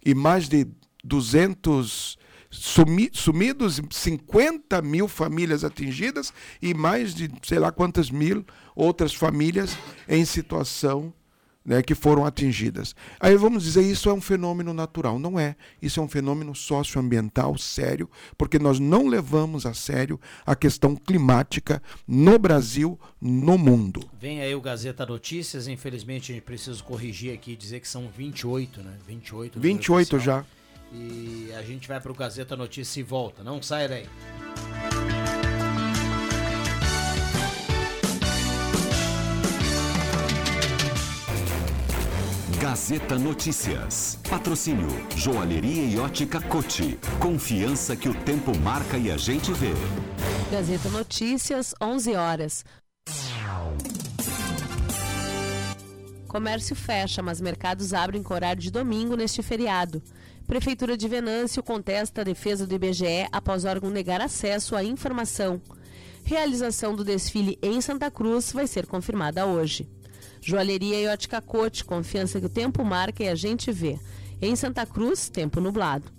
[0.03, 0.67] e mais de
[1.03, 2.17] 200
[2.53, 9.77] sumi, sumidos, 50 mil famílias atingidas e mais de sei lá quantas mil outras famílias
[10.07, 11.13] em situação
[11.65, 12.95] né, que foram atingidas.
[13.19, 15.17] Aí vamos dizer isso é um fenômeno natural.
[15.17, 15.55] Não é.
[15.81, 21.81] Isso é um fenômeno socioambiental sério, porque nós não levamos a sério a questão climática
[22.07, 24.01] no Brasil, no mundo.
[24.19, 28.09] Vem aí o Gazeta Notícias, infelizmente a gente precisa corrigir aqui e dizer que são
[28.09, 28.93] 28, né?
[29.07, 29.59] 28.
[29.59, 30.45] 28 já.
[30.93, 33.43] E a gente vai para o Gazeta Notícias e volta.
[33.43, 34.07] Não sai daí.
[42.59, 44.19] Gazeta Notícias.
[44.29, 46.97] Patrocínio Joalheria e Ótica Cote.
[47.19, 49.73] Confiança que o tempo marca e a gente vê.
[50.51, 52.65] Gazeta Notícias, 11 horas.
[56.27, 60.01] Comércio fecha, mas mercados abrem com horário de domingo neste feriado.
[60.47, 65.61] Prefeitura de Venâncio contesta a defesa do IBGE após órgão negar acesso à informação.
[66.23, 69.87] Realização do desfile em Santa Cruz vai ser confirmada hoje.
[70.41, 73.97] Joalheria e ótica Cote, confiança que o tempo marca e a gente vê.
[74.41, 76.11] Em Santa Cruz, tempo nublado.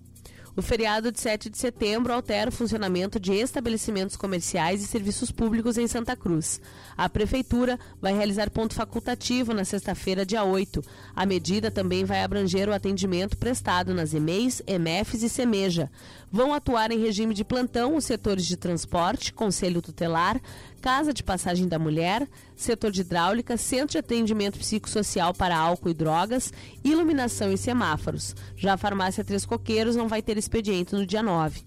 [0.57, 5.77] O feriado de 7 de setembro altera o funcionamento de estabelecimentos comerciais e serviços públicos
[5.77, 6.61] em Santa Cruz.
[6.97, 10.81] A Prefeitura vai realizar ponto facultativo na sexta-feira, dia 8.
[11.17, 15.91] A medida também vai abranger o atendimento prestado nas EMEIs, EMEFs e SEMEJA.
[16.31, 20.41] Vão atuar em regime de plantão os setores de transporte, conselho tutelar,
[20.85, 25.95] casa de passagem da mulher, setor de hidráulica, centro de atendimento psicossocial para álcool e
[25.95, 26.53] drogas,
[26.85, 28.37] iluminação e semáforos.
[28.55, 31.63] Já a farmácia Três Coqueiros não vai ter expediente no dia 9.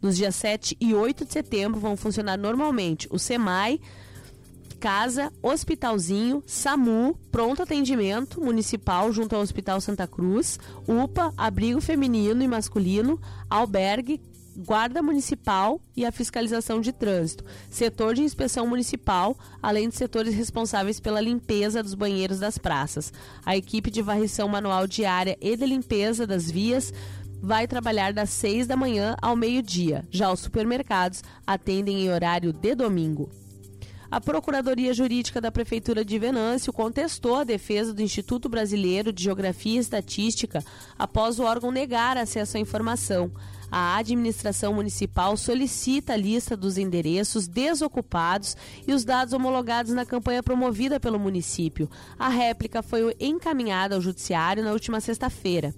[0.00, 3.78] Nos dias 7 e 8 de setembro vão funcionar normalmente o SEMAI,
[4.80, 10.58] Casa, Hospitalzinho, SAMU, Pronto Atendimento Municipal junto ao Hospital Santa Cruz,
[10.88, 14.18] UPA, Abrigo Feminino e Masculino, Albergue,
[14.56, 21.00] Guarda Municipal e a fiscalização de trânsito, setor de inspeção municipal, além de setores responsáveis
[21.00, 23.12] pela limpeza dos banheiros das praças.
[23.46, 26.92] A equipe de varrição manual diária e de limpeza das vias
[27.40, 30.06] vai trabalhar das 6 da manhã ao meio-dia.
[30.10, 33.30] Já os supermercados atendem em horário de domingo.
[34.12, 39.76] A Procuradoria Jurídica da Prefeitura de Venâncio contestou a defesa do Instituto Brasileiro de Geografia
[39.76, 40.62] e Estatística
[40.98, 43.32] após o órgão negar acesso à informação.
[43.74, 48.54] A administração municipal solicita a lista dos endereços desocupados
[48.86, 51.88] e os dados homologados na campanha promovida pelo município.
[52.18, 55.74] A réplica foi encaminhada ao judiciário na última sexta-feira.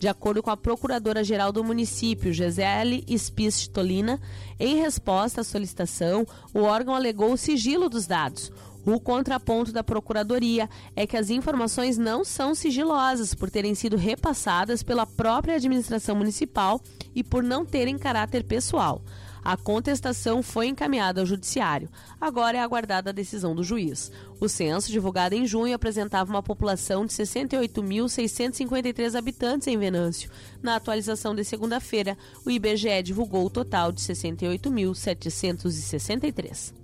[0.00, 4.20] De acordo com a Procuradora-Geral do município, Gisele Spistolina,
[4.58, 8.50] em resposta à solicitação, o órgão alegou o sigilo dos dados.
[8.86, 14.82] O contraponto da Procuradoria é que as informações não são sigilosas por terem sido repassadas
[14.82, 16.80] pela própria administração municipal
[17.14, 19.02] e por não terem caráter pessoal.
[19.44, 21.88] A contestação foi encaminhada ao Judiciário.
[22.20, 24.12] Agora é aguardada a decisão do juiz.
[24.40, 30.30] O censo, divulgado em junho, apresentava uma população de 68.653 habitantes em Venâncio.
[30.62, 36.77] Na atualização de segunda-feira, o IBGE divulgou o total de 68.763.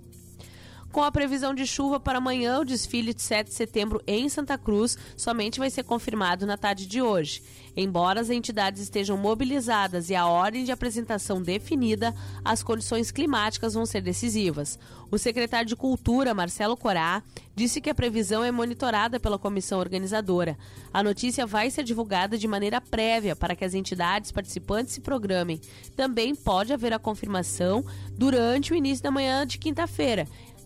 [0.95, 4.57] Com a previsão de chuva para amanhã, o desfile de 7 de setembro em Santa
[4.57, 7.43] Cruz somente vai ser confirmado na tarde de hoje.
[7.75, 13.85] Embora as entidades estejam mobilizadas e a ordem de apresentação definida, as condições climáticas vão
[13.85, 14.79] ser decisivas.
[15.11, 17.21] O secretário de Cultura, Marcelo Corá,
[17.53, 20.57] disse que a previsão é monitorada pela comissão organizadora.
[20.93, 25.59] A notícia vai ser divulgada de maneira prévia para que as entidades participantes se programem.
[25.93, 30.25] Também pode haver a confirmação durante o início da manhã de quinta-feira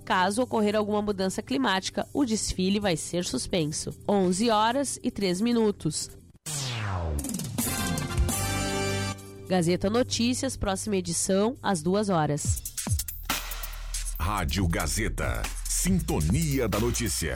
[0.10, 3.96] Caso ocorrer alguma mudança climática, o desfile vai ser suspenso.
[4.10, 6.10] 11 horas e 3 minutos.
[9.48, 12.64] Gazeta Notícias, próxima edição, às 2 horas.
[14.20, 15.44] Rádio Gazeta.
[15.64, 17.36] Sintonia da Notícia.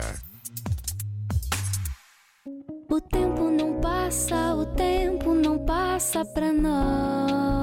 [2.90, 7.54] O tempo não passa, o tempo não passa pra nós.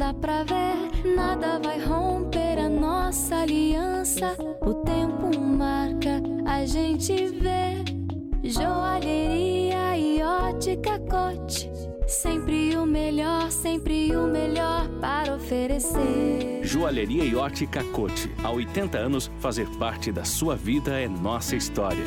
[0.00, 4.34] Dá pra ver, nada vai romper a nossa aliança.
[4.62, 7.84] O tempo marca, a gente vê.
[8.42, 11.70] Joalheria e ótica cote.
[12.06, 16.60] Sempre o melhor, sempre o melhor para oferecer.
[16.62, 18.32] Joalheria e ótica cote.
[18.42, 22.06] Há 80 anos, fazer parte da sua vida é nossa história.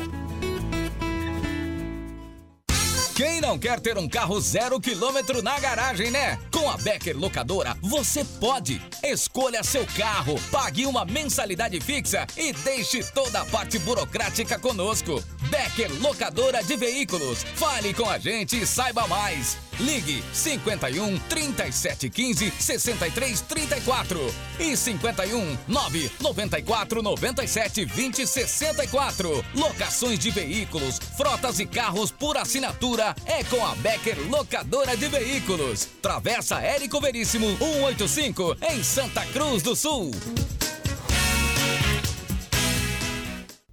[3.14, 6.36] Quem não quer ter um carro zero quilômetro na garagem, né?
[6.50, 8.82] Com a Becker Locadora, você pode.
[9.04, 15.22] Escolha seu carro, pague uma mensalidade fixa e deixe toda a parte burocrática conosco.
[15.48, 17.44] Becker Locadora de Veículos.
[17.54, 19.56] Fale com a gente e saiba mais.
[19.80, 29.44] Ligue 51 37 15 63 34 e 51 9 94 97 20 64.
[29.54, 35.88] Locações de veículos, frotas e carros por assinatura é com a Becker Locadora de Veículos.
[36.00, 40.10] Travessa Érico Veríssimo 185 em Santa Cruz do Sul.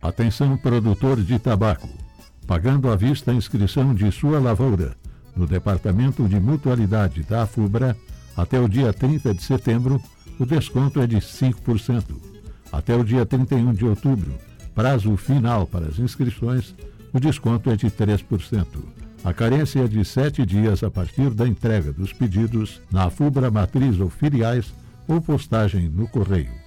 [0.02, 1.88] Atenção produtor de tabaco.
[2.48, 5.01] Pagando à vista a inscrição de sua lavoura
[5.36, 7.96] no Departamento de Mutualidade da AFUBRA,
[8.36, 10.02] até o dia 30 de setembro,
[10.39, 12.04] o desconto é de 5%.
[12.72, 14.34] Até o dia 31 de outubro,
[14.74, 16.74] prazo final para as inscrições,
[17.13, 18.65] o desconto é de 3%.
[19.24, 24.00] A carência é de sete dias a partir da entrega dos pedidos na FUBRA Matriz
[24.00, 24.74] ou filiais
[25.08, 26.61] ou postagem no correio.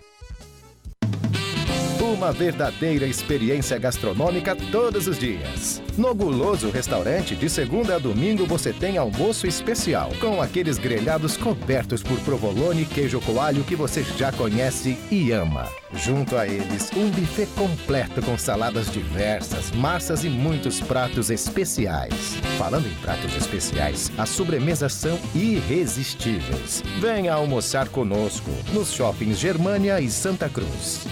[2.15, 5.83] Uma verdadeira experiência gastronômica todos os dias.
[5.99, 12.05] No Guloso Restaurante, de segunda a domingo, você tem almoço especial, com aqueles grelhados cobertos
[12.05, 15.69] por provolone e queijo coalho que você já conhece e ama.
[15.93, 22.37] Junto a eles, um buffet completo com saladas diversas, massas e muitos pratos especiais.
[22.59, 26.81] Falando em pratos especiais, as sobremesas são irresistíveis.
[27.01, 31.09] Venha almoçar conosco nos shoppings Germânia e Santa Cruz.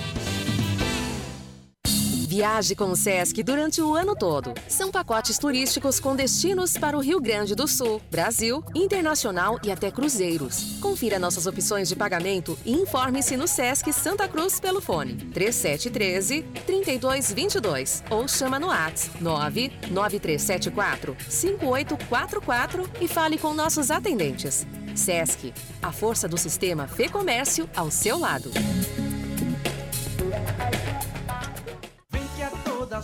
[2.32, 4.54] Viaje com o Sesc durante o ano todo.
[4.66, 9.90] São pacotes turísticos com destinos para o Rio Grande do Sul, Brasil, internacional e até
[9.90, 10.78] cruzeiros.
[10.80, 18.02] Confira nossas opções de pagamento e informe-se no Sesc Santa Cruz pelo fone 3713 3222
[18.08, 24.66] ou chama no ATS 99374 5844 e fale com nossos atendentes.
[24.96, 25.52] Sesc,
[25.82, 28.50] a força do sistema Fê Comércio ao seu lado.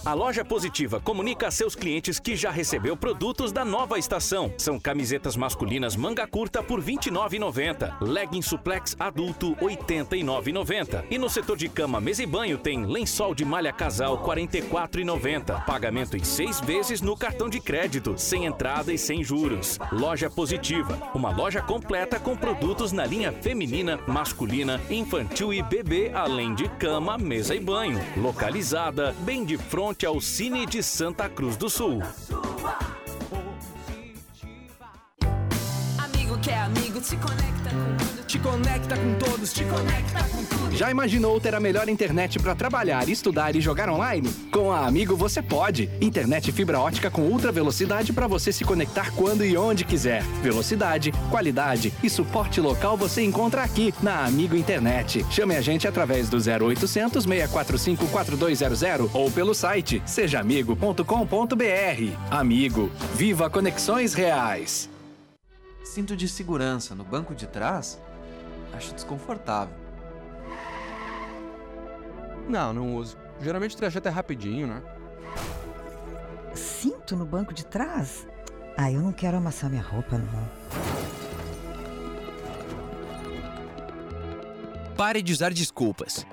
[0.04, 4.52] A loja Positiva comunica a seus clientes que já recebeu produtos da nova estação.
[4.58, 11.04] São camisetas masculinas manga curta por R$ 29,90, legging suplex adulto R$ 89,90.
[11.10, 15.64] E no setor de cama, mesa e banho tem lençol de malha casal R$ 44,90.
[15.64, 19.78] Pagamento em seis vezes no cartão de crédito, sem entrada e sem juros.
[19.90, 26.54] Loja Positiva, uma loja completa com produtos na linha feminina, masculina, infantil e bebê, além
[26.54, 27.98] de cama, mesa e banho.
[28.16, 32.02] Localizada bem de frente ao Cine de Santa Cruz do Sul.
[35.96, 37.97] Amigo que é amigo, te conecta com.
[38.28, 40.76] Te conecta com todos, te conecta com tudo.
[40.76, 44.30] Já imaginou ter a melhor internet para trabalhar, estudar e jogar online?
[44.52, 45.88] Com a Amigo você pode.
[45.98, 50.22] Internet fibra ótica com ultra velocidade para você se conectar quando e onde quiser.
[50.42, 55.24] Velocidade, qualidade e suporte local você encontra aqui na Amigo Internet.
[55.30, 61.02] Chame a gente através do 0800 645 4200 ou pelo site sejaamigo.com.br.
[62.30, 64.90] Amigo, viva conexões reais.
[65.82, 67.98] Cinto de segurança no banco de trás?
[68.72, 69.74] Acho desconfortável.
[72.48, 73.16] Não, não uso.
[73.40, 74.82] Geralmente o trajeto é rapidinho, né?
[76.54, 78.26] Cinto no banco de trás?
[78.76, 80.48] Ah, eu não quero amassar minha roupa, não.
[84.96, 86.26] Pare de usar desculpas.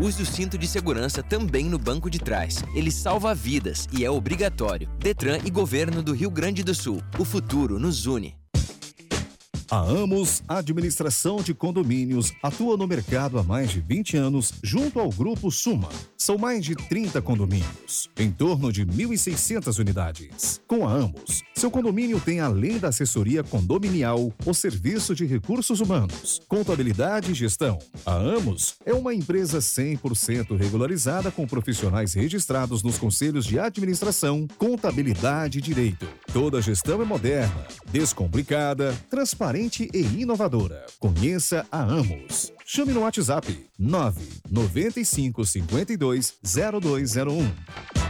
[0.00, 2.64] Use o cinto de segurança também no banco de trás.
[2.74, 4.88] Ele salva vidas e é obrigatório.
[4.98, 7.02] Detran e Governo do Rio Grande do Sul.
[7.18, 8.39] O futuro nos une.
[9.70, 15.08] A Amos Administração de Condomínios atua no mercado há mais de 20 anos junto ao
[15.10, 15.88] Grupo Suma.
[16.16, 20.60] São mais de 30 condomínios, em torno de 1.600 unidades.
[20.66, 26.40] Com a Amos, seu condomínio tem, além da assessoria condominial, o serviço de recursos humanos,
[26.48, 27.78] contabilidade e gestão.
[28.04, 35.58] A Amos é uma empresa 100% regularizada com profissionais registrados nos conselhos de administração, contabilidade
[35.58, 36.08] e direito.
[36.32, 39.59] Toda a gestão é moderna, descomplicada, transparente
[39.92, 40.86] e inovadora.
[40.98, 42.52] Conheça a Amos.
[42.64, 48.09] Chame no WhatsApp 995 52 0201.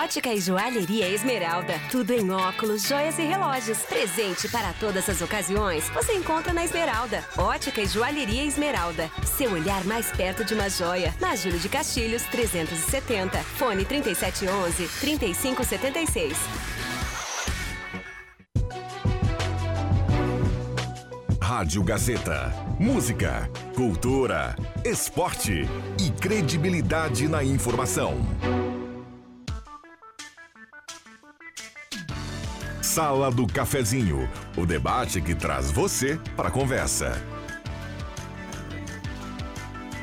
[0.00, 1.74] Ótica e Joalheria Esmeralda.
[1.90, 3.78] Tudo em óculos, joias e relógios.
[3.78, 5.88] Presente para todas as ocasiões.
[5.88, 7.24] Você encontra na Esmeralda.
[7.36, 9.10] Ótica e Joalheria Esmeralda.
[9.24, 11.12] Seu olhar mais perto de uma joia.
[11.20, 13.38] Na Júlio de Castilhos, 370.
[13.40, 16.38] Fone 3711 3576.
[21.42, 22.52] Rádio Gazeta.
[22.78, 25.68] Música, cultura, esporte
[25.98, 28.14] e credibilidade na informação.
[32.98, 37.22] Sala do Cafezinho, o debate que traz você para a conversa.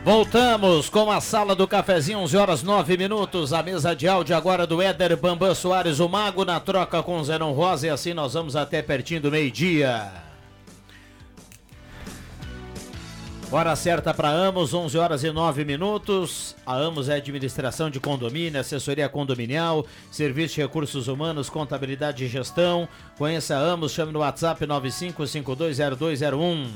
[0.05, 3.51] Voltamos com a sala do cafezinho, 11 horas 9 minutos.
[3.51, 7.51] A mesa de áudio agora do Éder Bambam Soares, o Mago, na troca com Zenon
[7.51, 7.87] Rosa.
[7.87, 10.24] E assim nós vamos até pertinho do meio-dia.
[13.51, 16.55] Hora certa para Amos, 11 horas e 9 minutos.
[16.65, 22.89] A Amos é administração de condomínio, assessoria condominial, serviço de recursos humanos, contabilidade e gestão.
[23.17, 26.69] Conheça a Amos, chame no WhatsApp 95520201.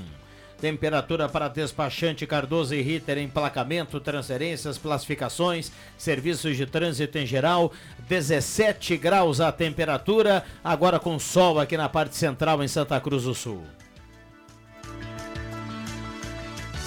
[0.62, 7.72] Temperatura para despachante Cardoso e Ritter, emplacamento, transferências, classificações, serviços de trânsito em geral.
[8.08, 13.34] 17 graus a temperatura, agora com sol aqui na parte central em Santa Cruz do
[13.34, 13.64] Sul.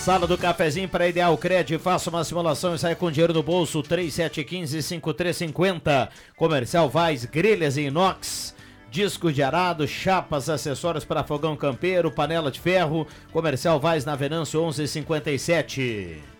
[0.02, 3.80] Sala do cafezinho para Ideal Cred, faça uma simulação e saia com dinheiro no bolso
[3.84, 6.08] 3715-5350.
[6.34, 8.52] Comercial Vaz, grelhas em inox
[8.90, 14.60] discos de arado, chapas, acessórios para fogão campeiro, panela de ferro, comercial Vaz na Venâncio
[14.60, 16.31] 1157.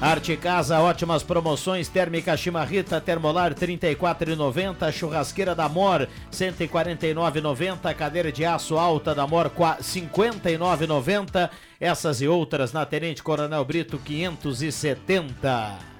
[0.00, 8.78] Arte Casa, ótimas promoções, térmica Chimarrita, termolar 34,90, churrasqueira da Mor 149,90, cadeira de aço
[8.78, 15.90] alta da Mor 59,90, essas e outras na Tenente Coronel Brito 570.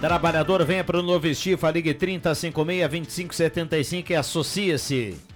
[0.00, 5.29] Trabalhador, venha para o Novo Estifa, ligue 3056-2575 e associe-se.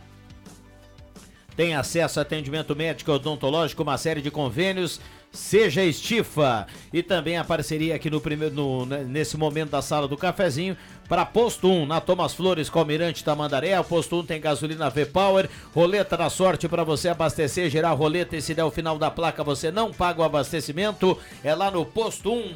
[1.56, 5.00] Tem acesso a atendimento médico e odontológico, uma série de convênios.
[5.30, 6.66] Seja Estifa.
[6.92, 10.76] E também a parceria aqui no primeiro, no, nesse momento da sala do cafezinho
[11.08, 13.78] para Posto 1, na Thomas Flores, Almirante Tamandaré.
[13.78, 18.42] O Posto 1 tem gasolina V-Power, roleta da sorte para você abastecer, gerar roleta e
[18.42, 21.18] se der o final da placa você não paga o abastecimento.
[21.42, 22.54] É lá no Posto 1.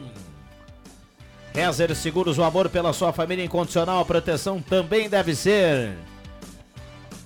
[1.52, 5.96] Rezer Seguros, o amor pela sua família incondicional, a proteção também deve ser.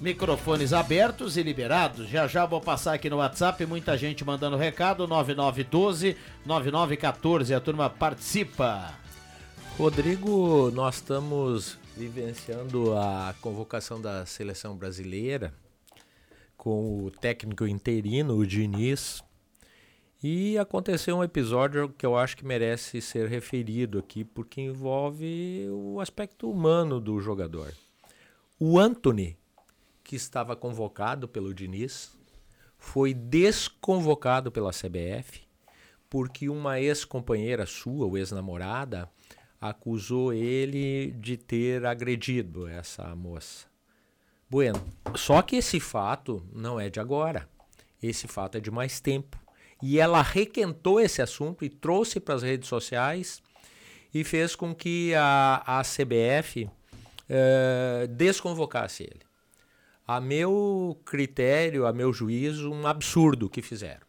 [0.02, 2.08] Microfones abertos e liberados.
[2.08, 7.88] Já já vou passar aqui no WhatsApp, muita gente mandando recado, 9912 9914, a turma
[7.88, 8.98] participa.
[9.78, 15.54] Rodrigo, nós estamos vivenciando a convocação da seleção brasileira
[16.56, 19.22] com o técnico interino, o Diniz,
[20.20, 26.00] e aconteceu um episódio que eu acho que merece ser referido aqui, porque envolve o
[26.00, 27.72] aspecto humano do jogador.
[28.58, 29.36] O Anthony,
[30.12, 32.14] que estava convocado pelo Diniz,
[32.76, 35.40] foi desconvocado pela CBF
[36.10, 39.10] porque uma ex-companheira sua, ou ex-namorada,
[39.58, 43.66] acusou ele de ter agredido essa moça.
[44.50, 44.84] Bueno,
[45.14, 47.48] só que esse fato não é de agora.
[48.02, 49.42] Esse fato é de mais tempo.
[49.82, 53.42] E ela requentou esse assunto e trouxe para as redes sociais
[54.12, 56.68] e fez com que a, a CBF
[57.30, 59.31] eh, desconvocasse ele.
[60.06, 64.06] A meu critério, a meu juízo, um absurdo que fizeram.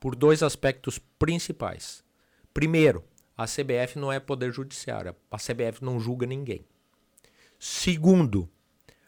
[0.00, 2.04] Por dois aspectos principais.
[2.52, 3.04] Primeiro,
[3.36, 5.14] a CBF não é poder judiciário.
[5.30, 6.64] A CBF não julga ninguém.
[7.58, 8.48] Segundo,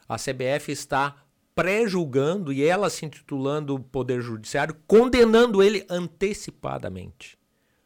[0.09, 7.39] a CBF está pré-julgando e ela se intitulando Poder Judiciário, condenando ele antecipadamente.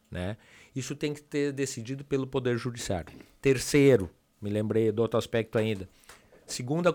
[0.09, 0.35] Né?
[0.75, 3.13] Isso tem que ter decidido pelo Poder Judiciário.
[3.41, 4.09] Terceiro,
[4.41, 5.87] me lembrei do outro aspecto ainda.
[6.45, 6.93] Segundo a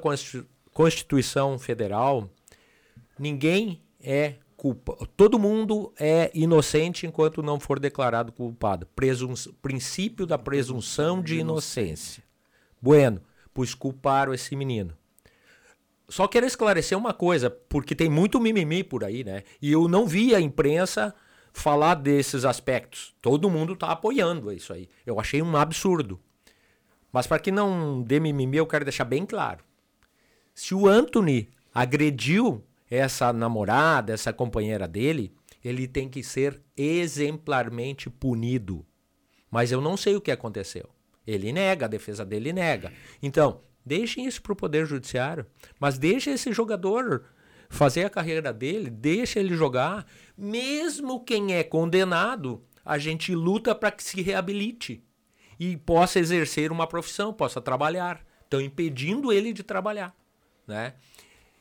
[0.76, 2.28] Constituição Federal,
[3.18, 4.94] ninguém é culpa.
[5.16, 8.84] Todo mundo é inocente enquanto não for declarado culpado.
[8.94, 12.22] Presum princípio da presunção de inocência.
[12.78, 13.22] Bueno,
[13.54, 14.94] pois culparam esse menino.
[16.10, 19.44] Só quero esclarecer uma coisa, porque tem muito mimimi por aí, né?
[19.62, 21.14] E eu não vi a imprensa
[21.54, 23.14] falar desses aspectos.
[23.22, 24.90] Todo mundo está apoiando isso aí.
[25.06, 26.20] Eu achei um absurdo.
[27.10, 29.64] Mas para que não dê mimimi, eu quero deixar bem claro.
[30.56, 35.32] Se o Anthony agrediu essa namorada, essa companheira dele,
[35.64, 38.84] ele tem que ser exemplarmente punido.
[39.48, 40.88] Mas eu não sei o que aconteceu.
[41.24, 42.92] Ele nega, a defesa dele nega.
[43.22, 45.46] Então, Deixem isso para o Poder Judiciário,
[45.78, 47.26] mas deixe esse jogador
[47.68, 50.04] fazer a carreira dele, deixe ele jogar.
[50.36, 55.04] Mesmo quem é condenado, a gente luta para que se reabilite
[55.58, 58.26] e possa exercer uma profissão, possa trabalhar.
[58.42, 60.12] Estão impedindo ele de trabalhar.
[60.66, 60.94] Né?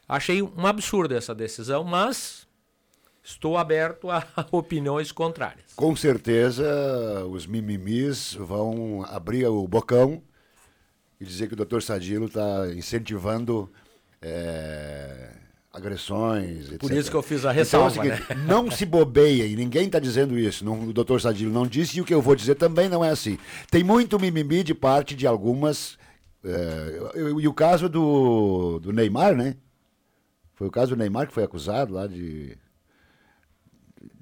[0.07, 2.47] Achei um absurdo essa decisão, mas
[3.23, 5.73] estou aberto a opiniões contrárias.
[5.75, 10.21] Com certeza os mimimis vão abrir o bocão
[11.19, 13.71] e dizer que o doutor Sadilo está incentivando
[14.21, 15.31] é,
[15.73, 16.79] agressões, etc.
[16.79, 18.45] Por isso que eu fiz a ressalva, então, é seguinte, né?
[18.47, 22.01] não se bobeia, e ninguém está dizendo isso, não, o doutor Sadilo não disse, e
[22.01, 23.37] o que eu vou dizer também não é assim.
[23.71, 25.97] Tem muito mimimi de parte de algumas...
[26.45, 29.55] É, e o caso do, do Neymar, né?
[30.53, 32.57] Foi o caso do Neymar que foi acusado lá de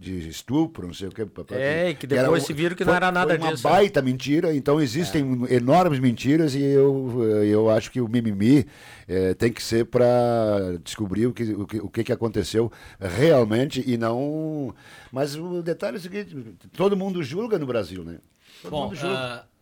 [0.03, 1.21] de estupro, não sei o que.
[1.51, 3.67] É, que depois se viram que não era nada foi uma disso.
[3.67, 5.55] uma baita mentira, então existem é.
[5.55, 8.65] enormes mentiras e eu, eu acho que o mimimi
[9.07, 13.97] é, tem que ser para descobrir o que, o, que, o que aconteceu realmente e
[13.97, 14.75] não...
[15.11, 16.35] Mas o detalhe é o seguinte,
[16.73, 18.17] todo mundo julga no Brasil, né?
[18.61, 19.45] Todo Bom, mundo julga.
[19.47, 19.52] Uh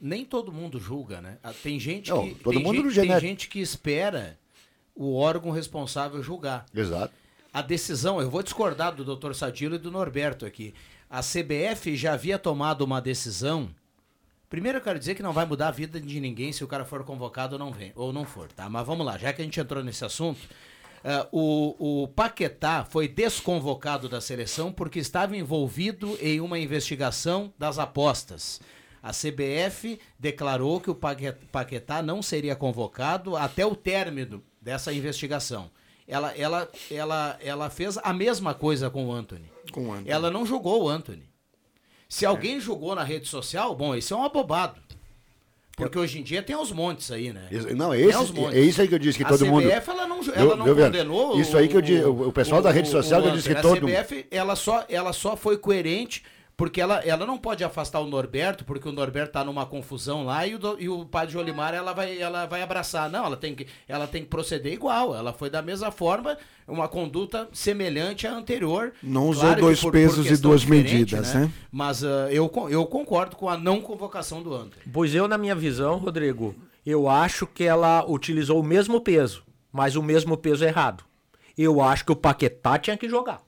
[0.00, 1.38] nem todo mundo julga, né?
[1.42, 3.20] Ah, Tem gente Não, que todo tem mundo gente, tem genético.
[3.20, 4.38] gente que espera
[4.94, 6.66] o órgão responsável julgar.
[6.74, 7.12] Exato.
[7.52, 9.32] A decisão, eu vou discordar do Dr.
[9.32, 10.74] Sadilo e do Norberto aqui.
[11.08, 13.68] A CBF já havia tomado uma decisão.
[14.48, 16.84] Primeiro eu quero dizer que não vai mudar a vida de ninguém se o cara
[16.84, 18.68] for convocado ou não vem, ou não for, tá?
[18.68, 20.40] Mas vamos lá, já que a gente entrou nesse assunto,
[21.04, 27.78] ah, o, o Paquetá foi desconvocado da seleção porque estava envolvido em uma investigação das
[27.78, 28.60] apostas.
[29.02, 35.70] A CBF declarou que o Paque- Paquetá não seria convocado até o término dessa investigação.
[36.06, 39.50] Ela, ela, ela, ela fez a mesma coisa com o Anthony.
[39.72, 40.10] Com o Anthony.
[40.10, 41.22] Ela não julgou o Anthony.
[42.08, 44.80] Se alguém julgou na rede social, bom, isso é um abobado.
[45.76, 47.48] Porque hoje em dia tem aos montes aí, né?
[47.50, 50.06] Isso- não, esse- é isso aí que eu disse que a todo mundo- CBF, ela
[50.06, 50.90] não, ela não viu, Viana?
[50.90, 51.40] condenou.
[51.40, 53.62] Isso aí que eu disse, o- o pessoal da rede social que eu disse que
[53.62, 56.22] todo- A CBF, ela só, ela só foi coerente
[56.60, 60.46] porque ela, ela não pode afastar o Norberto, porque o Norberto tá numa confusão lá
[60.46, 63.08] e o, do- e o padre Jolimar ela vai, ela vai abraçar.
[63.08, 65.16] Não, ela tem, que, ela tem que proceder igual.
[65.16, 66.36] Ela foi da mesma forma,
[66.68, 68.92] uma conduta semelhante à anterior.
[69.02, 71.50] Não usou Claro dois por- por pesos e questão duas medidas, né?
[71.72, 74.82] Mas ah, eu, eu concordo com a não convocação do Anthony.
[74.92, 76.54] Pois eu, na minha visão, Rodrigo,
[76.84, 79.42] eu acho que ela utilizou o mesmo peso,
[79.72, 81.04] mas o mesmo peso errado.
[81.56, 83.40] Eu acho que o Paquetá tinha que jogar.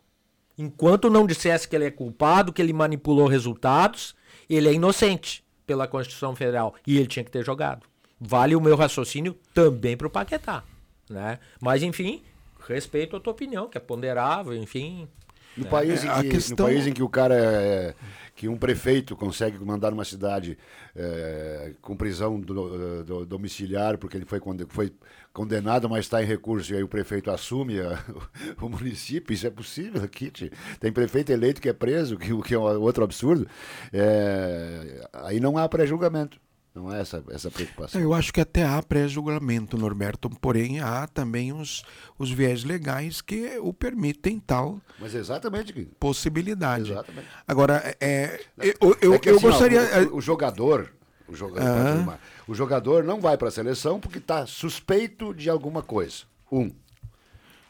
[0.59, 4.15] Enquanto não dissesse que ele é culpado, que ele manipulou resultados,
[4.49, 7.87] ele é inocente pela Constituição Federal e ele tinha que ter jogado.
[8.21, 10.63] Vale o meu raciocínio também para o Paquetá,
[11.09, 11.39] né?
[11.61, 12.23] Mas enfim,
[12.69, 15.09] respeito a tua opinião, que é ponderável, enfim.
[15.57, 15.71] No né?
[15.71, 17.95] país, em A que, questão- no país em que o cara é,
[18.43, 20.59] que um prefeito consegue mandar numa cidade
[20.97, 24.93] é, com prisão do- do- domiciliar porque ele foi, foi
[25.33, 28.05] condenado, mas está em recurso e aí o prefeito assume a-
[28.61, 30.33] o município, isso é possível aqui.
[30.81, 33.47] Tem prefeito eleito que é preso, que, o que é outro absurdo.
[33.93, 36.41] É, aí não há pré-julgamento.
[36.75, 38.01] Não há essa, essa preocupação.
[38.01, 41.83] Eu acho que até há pré-julgamento, Norberto, porém há também os,
[42.19, 45.73] os viés legais que o permitem tal Mas exatamente.
[45.73, 46.91] que- possibilidade.
[46.93, 47.27] Exatamente.
[47.47, 48.41] Agora, é,
[48.81, 49.81] eu, eu, É que, assim, ó, gostaria.
[49.81, 50.91] é, o, o jogador.
[51.29, 52.19] O jogador,
[52.49, 56.25] o jogador não vai para a seleção porque está suspeito de alguma coisa.
[56.51, 56.71] Um.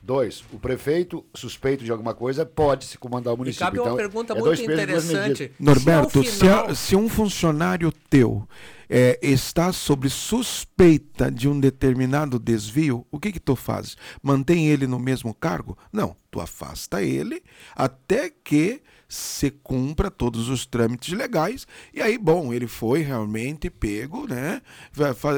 [0.04, 3.64] Dois, o prefeito suspeito de alguma coisa pode se comandar o município.
[3.66, 5.52] cabe uma Então, pergunta é muito interessante.
[5.60, 8.46] Norberto, Se ao se, a- final- se um funcionário teu
[8.90, 13.96] é, está sob suspeita de um determinado desvio, o que que tu fazes?
[14.20, 15.78] Mantém ele no mesmo cargo?
[15.92, 17.40] Não, tu afasta ele
[17.76, 18.82] até que
[19.12, 21.66] se cumpra todos os trâmites legais.
[21.92, 24.62] E aí, bom, ele foi realmente pego, né?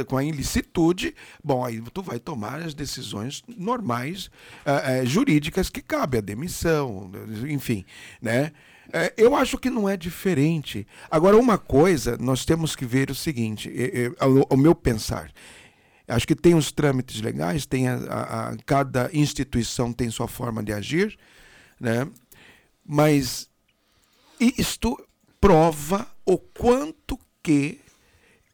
[0.06, 1.12] Com a ilicitude.
[1.42, 4.30] Bom, aí tu vai tomar as decisões normais,
[4.64, 7.10] eh, eh, jurídicas que cabe, a demissão,
[7.48, 7.84] enfim,
[8.22, 8.52] né?
[8.92, 10.86] Eh, eu acho que não é diferente.
[11.10, 13.68] Agora, uma coisa, nós temos que ver o seguinte,
[14.48, 15.32] ao meu pensar.
[16.06, 20.62] Acho que tem os trâmites legais, tem a, a- a- cada instituição tem sua forma
[20.62, 21.18] de agir,
[21.80, 22.06] né?
[22.86, 23.48] Mas
[24.58, 24.96] isto
[25.40, 27.80] prova o quanto que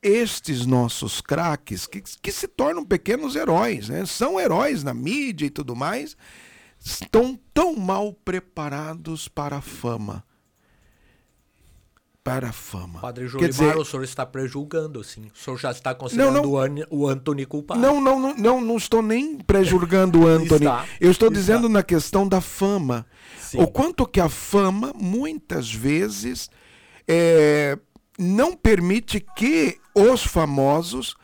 [0.02, 4.06] estes nossos craques, que, que se tornam pequenos heróis, né?
[4.06, 6.16] são heróis na mídia e tudo mais,
[6.78, 10.24] estão tão mal preparados para a fama.
[12.22, 13.00] Para a fama.
[13.00, 15.30] Padre Quer Jolimar, dizer, o senhor está prejulgando, sim.
[15.34, 16.50] O senhor já está considerando não.
[16.50, 17.80] O, An o Anthony culpado.
[17.80, 20.66] Não, não, não, não, não estou nem prejulgando o Anthony.
[20.66, 21.40] Está, Eu estou está.
[21.40, 23.06] dizendo na questão da fama.
[23.38, 23.62] Sim.
[23.62, 26.50] O quanto que a fama, muitas vezes,
[27.08, 27.78] é,
[28.18, 31.16] não permite que os famosos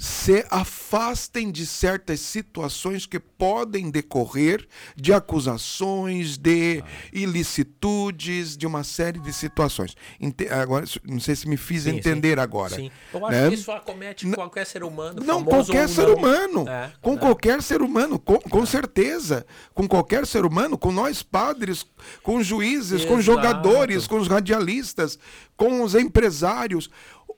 [0.00, 6.82] se afastem de certas situações que podem decorrer de acusações, de
[7.12, 9.94] ilicitudes, de uma série de situações.
[10.18, 12.42] Ente- agora, não sei se me fiz Sim, entender sim.
[12.42, 12.76] agora.
[12.76, 12.90] Sim.
[13.12, 13.48] Eu acho né?
[13.50, 15.22] que isso acomete qualquer ser humano.
[15.22, 16.14] Não, famoso qualquer ou ser não.
[16.14, 16.66] humano.
[16.66, 17.18] É, com né?
[17.18, 19.44] qualquer ser humano, com, com certeza.
[19.74, 21.84] Com qualquer ser humano, com nós padres,
[22.22, 23.22] com juízes, com Exato.
[23.22, 25.18] jogadores, com os radialistas,
[25.58, 26.88] com os empresários.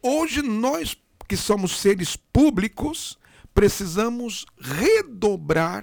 [0.01, 0.97] Hoje nós
[1.33, 3.19] que somos seres públicos,
[3.55, 5.83] precisamos redobrar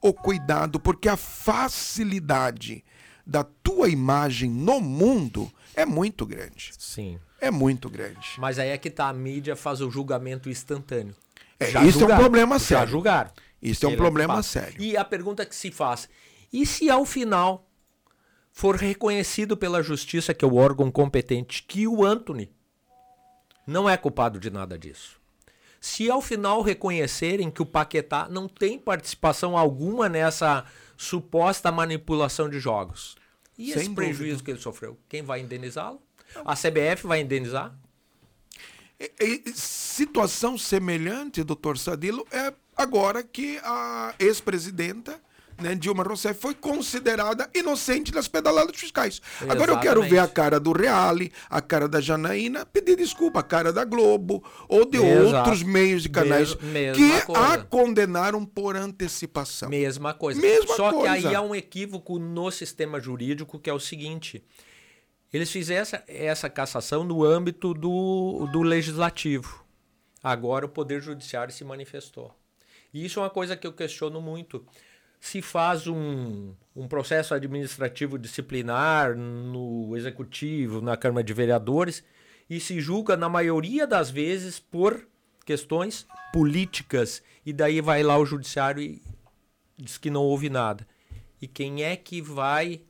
[0.00, 2.82] o cuidado, porque a facilidade
[3.26, 6.72] da tua imagem no mundo é muito grande.
[6.78, 7.20] Sim.
[7.38, 8.30] É muito grande.
[8.38, 11.14] Mas aí é que tá, a mídia faz o julgamento instantâneo.
[11.58, 12.90] É, isso é um problema Já sério.
[12.90, 13.30] julgaram.
[13.60, 14.46] Isso é um problema culpado.
[14.46, 14.82] sério.
[14.82, 16.08] E a pergunta que se faz,
[16.50, 17.68] e se ao final
[18.50, 22.50] for reconhecido pela justiça, que é o órgão competente, que o Anthony
[23.70, 25.18] não é culpado de nada disso?
[25.80, 30.66] Se ao final reconhecerem que o Paquetá não tem participação alguma nessa
[30.96, 33.16] suposta manipulação de jogos,
[33.56, 34.44] e Sem esse prejuízo dúvida.
[34.44, 36.00] que ele sofreu, quem vai indenizá-lo?
[36.44, 37.74] A CBF vai indenizar?
[38.98, 45.18] E- e situação semelhante, doutor Sadilo, é agora que a ex-presidenta
[45.60, 49.20] né, Dilma Rousseff foi considerada inocente das pedaladas fiscais.
[49.48, 53.42] Agora eu quero ver a cara do Reale, a cara da Janaína, pedir desculpa, a
[53.42, 55.36] cara da Globo ou de Exato.
[55.36, 57.54] outros meios de canais Mes- que coisa.
[57.54, 59.68] a condenaram por antecipação.
[59.68, 60.40] Mesma coisa.
[60.40, 61.20] Mesma Só coisa.
[61.20, 64.42] que aí há um equívoco no sistema jurídico que é o seguinte:
[65.32, 69.64] eles fizeram essa, essa cassação no âmbito do, do legislativo.
[70.22, 72.34] Agora o Poder Judiciário se manifestou.
[72.92, 74.64] E isso é uma coisa que eu questiono muito.
[75.20, 82.02] Se faz um, um processo administrativo disciplinar no Executivo, na Câmara de Vereadores,
[82.48, 85.06] e se julga, na maioria das vezes, por
[85.44, 87.22] questões políticas.
[87.44, 89.02] E daí vai lá o Judiciário e
[89.76, 90.86] diz que não houve nada.
[91.40, 92.82] E quem é que vai,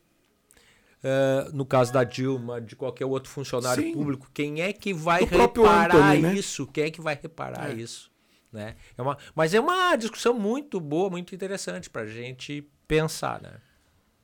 [1.03, 3.93] eh, no caso da Dilma, de qualquer outro funcionário Sim.
[3.93, 6.33] público, quem é que vai Do reparar né?
[6.33, 6.67] isso?
[6.67, 7.73] Quem é que vai reparar É.
[7.75, 8.10] isso?
[8.51, 8.75] Né?
[8.97, 13.41] É uma, mas é uma discussão muito boa, muito interessante para a gente pensar.
[13.41, 13.51] Né?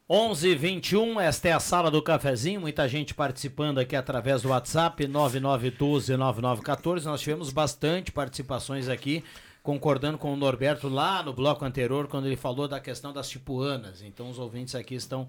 [0.09, 5.05] 11 21 esta é a sala do cafezinho, muita gente participando aqui através do WhatsApp
[5.07, 7.03] 99129914.
[7.03, 9.23] Nós tivemos bastante participações aqui,
[9.63, 14.01] concordando com o Norberto lá no bloco anterior, quando ele falou da questão das tipuanas.
[14.01, 15.28] Então os ouvintes aqui estão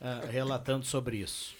[0.00, 1.55] ah, relatando sobre isso.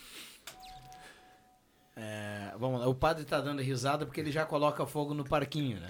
[1.99, 5.81] É, vamos lá, o padre está dando risada porque ele já coloca fogo no parquinho,
[5.81, 5.89] né?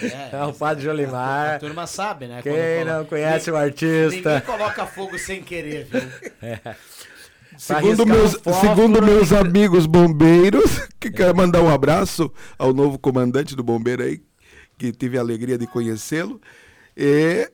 [0.32, 1.56] É, o padre Jolimar.
[1.56, 2.40] A turma sabe, né?
[2.40, 4.34] Quem não conhece o artista.
[4.34, 6.00] Ninguém coloca fogo sem querer, viu?
[6.40, 6.76] É.
[7.58, 13.54] Segundo meus, fósforo- segundo meus amigos bombeiros, que quero mandar um abraço ao novo comandante
[13.54, 14.22] do bombeiro aí,
[14.78, 16.40] que tive a alegria de conhecê-lo.
[16.96, 17.50] E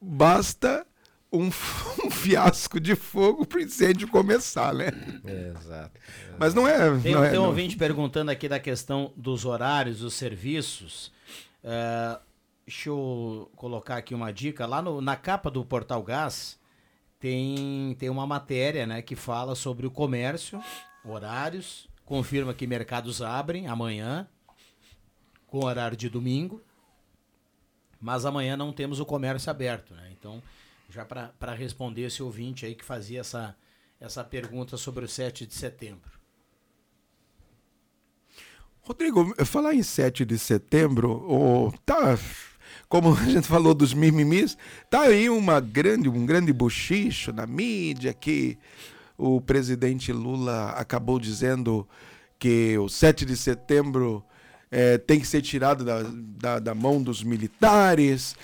[0.00, 0.84] basta
[1.32, 1.46] um,
[2.04, 4.88] um fiasco de fogo para o incêndio começar, né?
[5.56, 5.98] Exato.
[6.38, 6.98] Mas não é.
[7.00, 7.48] Tem, não é tem um não.
[7.48, 11.10] ouvinte perguntando aqui da questão dos horários, dos serviços.
[11.64, 12.20] Ah,
[12.66, 14.66] deixa eu colocar aqui uma dica.
[14.66, 16.58] Lá no- na capa do Portal Gás
[17.18, 20.60] tem, tem uma matéria né, que fala sobre o comércio,
[21.04, 24.26] horários, confirma que mercados abrem amanhã,
[25.46, 26.60] com horário de domingo,
[28.00, 29.94] mas amanhã não temos o comércio aberto.
[29.94, 30.10] Né?
[30.18, 30.42] Então,
[30.92, 33.56] já para responder esse ouvinte aí que fazia essa,
[33.98, 36.10] essa pergunta sobre o 7 de setembro.
[38.82, 42.18] Rodrigo, falar em 7 de setembro, o- tá,
[42.88, 44.58] como a gente falou dos mimimis,
[44.90, 48.58] tá aí uma grande, um grande bochicho na mídia que
[49.16, 51.88] o presidente Lula acabou dizendo
[52.38, 54.22] que o 7 de setembro
[54.70, 58.34] eh, tem que ser tirado da, da, da mão dos militares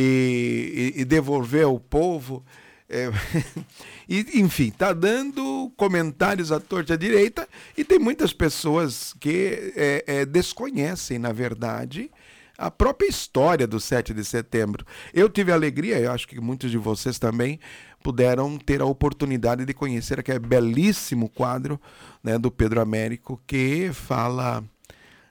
[0.00, 2.44] e, e- e devolver ao povo.
[2.88, 3.10] É,
[4.08, 10.04] e, enfim, tá dando comentários à torta à direita e tem muitas pessoas que é,
[10.06, 12.10] é, desconhecem, na verdade,
[12.58, 14.86] a própria história do 7 de setembro.
[15.12, 17.58] Eu tive a alegria, eu acho que muitos de vocês também
[18.02, 21.80] puderam ter a oportunidade de conhecer aquele belíssimo quadro
[22.22, 24.62] né, do Pedro Américo que fala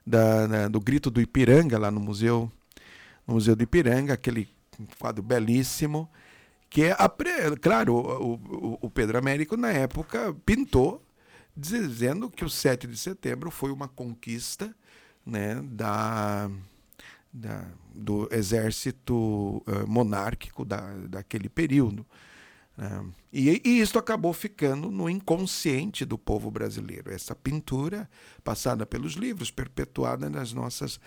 [0.06, 2.52] da- da- do grito do Ipiranga lá no museu,
[3.26, 4.48] no museu do Ipiranga, aquele
[5.00, 6.10] quadro belíssimo
[6.70, 7.10] que é a
[7.62, 11.02] claro o, o- o Pedro Américo na época pintou
[11.56, 14.76] dizendo que o 7 de setembro foi uma conquista
[15.26, 16.50] né, da,
[17.34, 22.06] da- do exército eh, monárquico da, daquele período.
[22.78, 23.06] né.
[23.32, 27.12] E, e isso acabou ficando no inconsciente do povo brasileiro.
[27.12, 28.10] Essa pintura,
[28.44, 31.00] passada pelos livros, perpetuada nas nossas,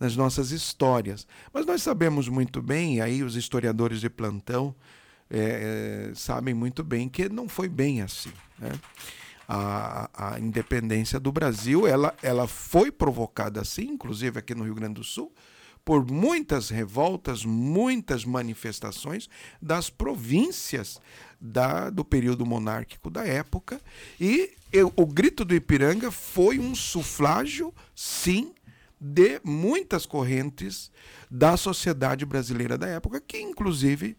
[0.00, 1.26] nas nossas histórias.
[1.52, 4.74] Mas nós sabemos muito bem, aí os historiadores de plantão
[5.30, 8.32] eh, sabem muito bem que não foi bem assim.
[8.58, 8.72] né?
[9.46, 14.94] A, a independência do Brasil ela, ela foi provocada assim, inclusive aqui no Rio Grande
[14.94, 15.32] do Sul,
[15.84, 19.28] por muitas revoltas, muitas manifestações
[19.60, 21.00] das províncias
[21.40, 23.80] da, do período monárquico da época.
[24.20, 28.52] E eu- o grito do Ipiranga foi um sufrágio, sim,
[29.00, 30.90] de muitas correntes
[31.30, 34.16] da sociedade brasileira da época, que inclusive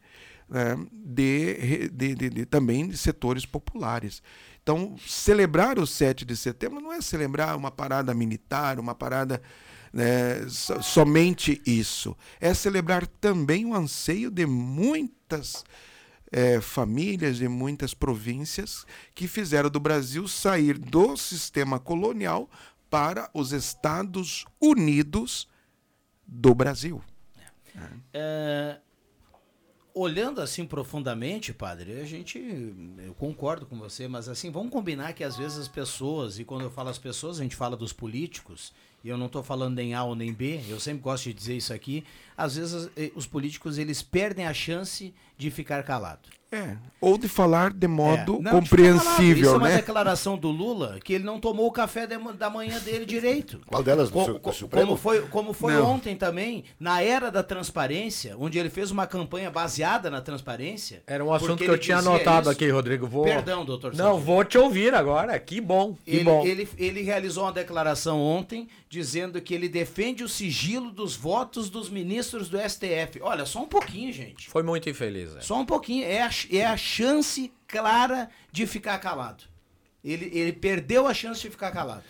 [0.49, 4.21] né, de, de- de- de- também de setores populares.
[4.63, 9.41] Então, celebrar o 7 de setembro não é celebrar uma parada militar, uma parada
[9.93, 12.15] né, so- somente isso.
[12.39, 15.63] É celebrar também o anseio de muitas
[16.32, 22.49] eh, famílias, de muitas províncias que fizeram do Brasil sair do sistema colonial
[22.92, 25.48] para os Estados Unidos
[26.28, 27.02] do Brasil.
[28.14, 28.80] É,
[29.94, 32.38] olhando assim profundamente, padre, a gente,
[32.98, 36.64] eu concordo com você, mas assim, vamos combinar que às vezes as pessoas, e quando
[36.64, 39.94] eu falo as pessoas, a gente fala dos políticos, e eu não estou falando nem
[39.94, 42.04] A ou nem B, eu sempre gosto de dizer isso aqui,
[42.36, 46.28] às vezes eh, os políticos eles perdem a chance de ficar calado.
[46.52, 48.52] É, ou de falar de modo É.
[48.52, 48.99] Não, de ficar calado.
[48.99, 49.76] compreensível, Isso é uma né?
[49.78, 53.62] declaração do Lula que ele não tomou o café de- da manhã dele direito.
[53.68, 54.10] Qual delas?
[54.10, 54.86] Co- do Supremo?
[54.88, 55.86] como foi, como foi Não.
[55.91, 61.02] ontem também, na era da transparência, onde ele fez uma campanha baseada na transparência.
[61.08, 62.49] Era um assunto que eu tinha anotado isso.
[62.49, 63.08] aqui, Rodrigo.
[63.08, 63.24] Vou...
[63.24, 64.20] Perdão, doutor Não, Sérgio.
[64.26, 65.39] vou te ouvir agora.
[65.39, 66.45] Que bom, que Ele, bom.
[66.45, 71.89] ele, ele realizou uma declaração ontem dizendo que ele defende o sigilo dos votos dos
[71.89, 73.22] ministros do STF.
[73.22, 74.49] Olha, só um pouquinho, gente.
[74.49, 75.34] Foi muito infeliz.
[75.38, 75.39] é.
[75.39, 76.06] Só um pouquinho.
[76.06, 79.44] É a, é a chance clara de ficar calado.
[80.04, 82.04] Ele, ele perdeu a chance de ficar calado.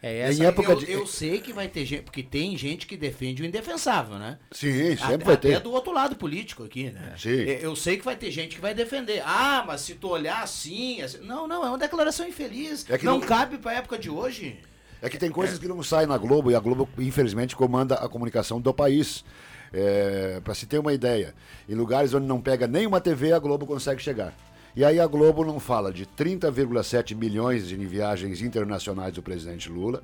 [0.00, 2.86] É Essa- Em época eu, de- eu sei que vai ter gente, porque tem gente
[2.86, 4.38] que defende o indefensável, né?
[4.52, 5.54] Sim, sempre Até- vai ter.
[5.54, 7.14] Até do outro lado político aqui, né?
[7.18, 7.40] Sim.
[7.48, 9.20] É, Eu sei que vai ter gente que vai defender.
[9.26, 12.88] Ah, mas se tu olhar assim, assim- Não, não, é uma declaração infeliz.
[12.88, 14.56] É que não, não- cabe pra época de hoje.
[15.02, 18.08] É que tem coisas que não saem na Globo e a Globo, infelizmente, comanda a
[18.08, 19.24] comunicação do país.
[19.72, 21.34] É, para se ter uma ideia,
[21.68, 24.34] em lugares onde não pega nenhuma TV, a Globo consegue chegar.
[24.74, 30.02] E aí a Globo não fala de 30,7 milhões de viagens internacionais do presidente Lula.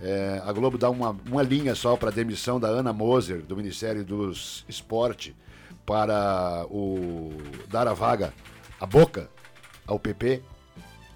[0.00, 3.56] É, a Globo dá uma, uma linha só para a demissão da Ana Moser, do
[3.56, 5.34] Ministério dos Esporte,
[5.84, 7.32] para o,
[7.68, 8.32] dar a vaga,
[8.78, 9.28] a boca,
[9.86, 10.42] ao PP.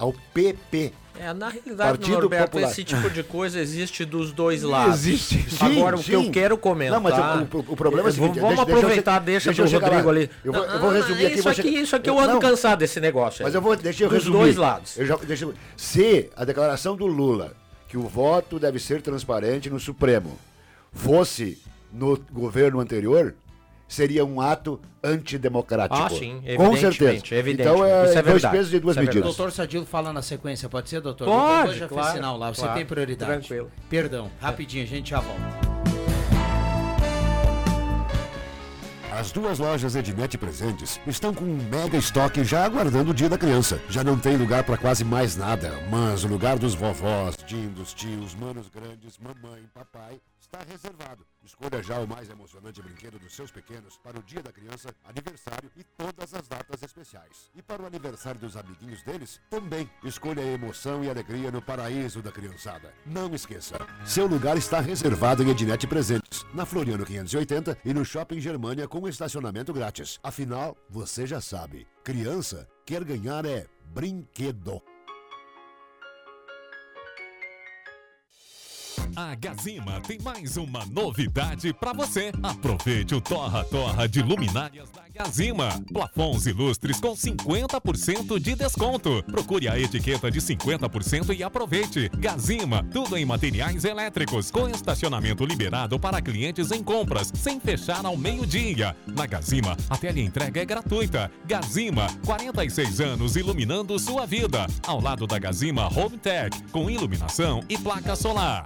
[0.01, 0.91] Ao PP.
[1.19, 2.71] É, na realidade, Partido Norberto, Popular.
[2.71, 4.95] esse tipo de coisa existe dos dois lados.
[5.05, 5.45] Existe.
[5.59, 6.99] Agora, Sim, o que eu quero comentar...
[6.99, 7.13] Não, mas
[7.53, 9.87] o- o- o problema é o seguinte, Vamos deixa- deixa aproveitar, deixa, deixa do chegar
[9.89, 10.11] Rodrigo lá.
[10.17, 10.29] ali.
[10.43, 12.39] Eu vou- Não, eu vou resumir aqui, Isso aqui, chegar- isso aqui eu ando não.
[12.39, 13.43] cansado desse negócio.
[13.43, 14.37] Mas eu vou, deixa eu Dos resumir.
[14.39, 14.97] dois lados.
[14.97, 17.53] Eu já, deixa eu- se a declaração do Lula,
[17.87, 20.39] que o voto deve ser transparente no Supremo,
[20.91, 21.59] fosse
[21.93, 23.35] no governo anterior,
[23.91, 26.01] seria um ato antidemocrático.
[26.01, 27.35] Ah, sim, Com certeza.
[27.35, 27.61] evidente.
[27.69, 28.57] Então é, Isso é dois verdade.
[28.57, 29.23] pesos e duas Isso é medidas.
[29.23, 31.25] Doutor Sadilo fala na sequência, pode ser, doutor?
[31.25, 32.77] Pode, doutor já claro, fez sinal lá, você claro.
[32.77, 33.31] tem prioridade.
[33.47, 33.71] Tranquilo.
[33.89, 35.71] Perdão, rapidinho, a gente já volta.
[39.11, 43.37] As duas lojas Ednet Presentes estão com um mega estoque já aguardando o dia da
[43.37, 43.79] criança.
[43.89, 48.33] Já não tem lugar para quase mais nada, mas o lugar dos vovós, dindos, tios,
[48.35, 51.25] manos grandes, mamãe, papai está reservado.
[51.51, 55.69] Escolha já o mais emocionante brinquedo dos seus pequenos para o dia da criança, aniversário
[55.75, 57.51] e todas as datas especiais.
[57.53, 59.89] E para o aniversário dos amiguinhos deles, também.
[60.01, 62.93] Escolha a emoção e alegria no paraíso da criançada.
[63.05, 63.75] Não esqueça,
[64.05, 69.05] seu lugar está reservado em Ednet Presentes, na Floriano 580 e no Shopping Germania com
[69.05, 70.21] estacionamento grátis.
[70.23, 74.81] Afinal, você já sabe, criança quer ganhar é brinquedo.
[79.15, 82.31] A Gazima tem mais uma novidade para você.
[82.41, 84.89] Aproveite o Torra Torra de luminárias
[85.21, 85.79] Gazima.
[85.93, 89.23] Plafons ilustres com 50% de desconto.
[89.23, 92.09] Procure a etiqueta de 50% e aproveite.
[92.17, 98.17] Gazima, tudo em materiais elétricos, com estacionamento liberado para clientes em compras, sem fechar ao
[98.17, 98.95] meio-dia.
[99.05, 101.29] Na Gazima, a teleentrega é gratuita.
[101.45, 104.65] Gazima, 46 anos iluminando sua vida.
[104.87, 108.65] Ao lado da Gazima Home Tech, com iluminação e placa solar.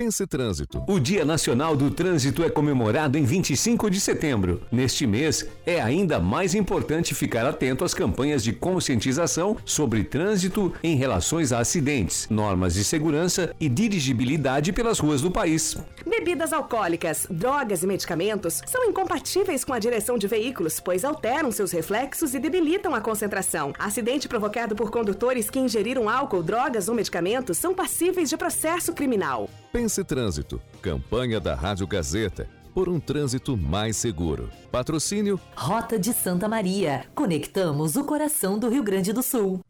[0.00, 0.80] Pense Trânsito.
[0.86, 4.62] O Dia Nacional do Trânsito é comemorado em 25 de setembro.
[4.70, 10.94] Neste mês, é ainda mais importante ficar atento às campanhas de conscientização sobre trânsito em
[10.94, 15.76] relações a acidentes, normas de segurança e dirigibilidade pelas ruas do país.
[16.06, 21.72] Bebidas alcoólicas, drogas e medicamentos são incompatíveis com a direção de veículos, pois alteram seus
[21.72, 23.72] reflexos e debilitam a concentração.
[23.76, 29.50] Acidente provocado por condutores que ingeriram álcool, drogas ou medicamentos são passíveis de processo criminal.
[29.72, 30.60] Pense Trânsito.
[30.82, 32.48] Campanha da Rádio Gazeta.
[32.74, 34.50] Por um trânsito mais seguro.
[34.70, 37.04] Patrocínio Rota de Santa Maria.
[37.14, 39.60] Conectamos o coração do Rio Grande do Sul.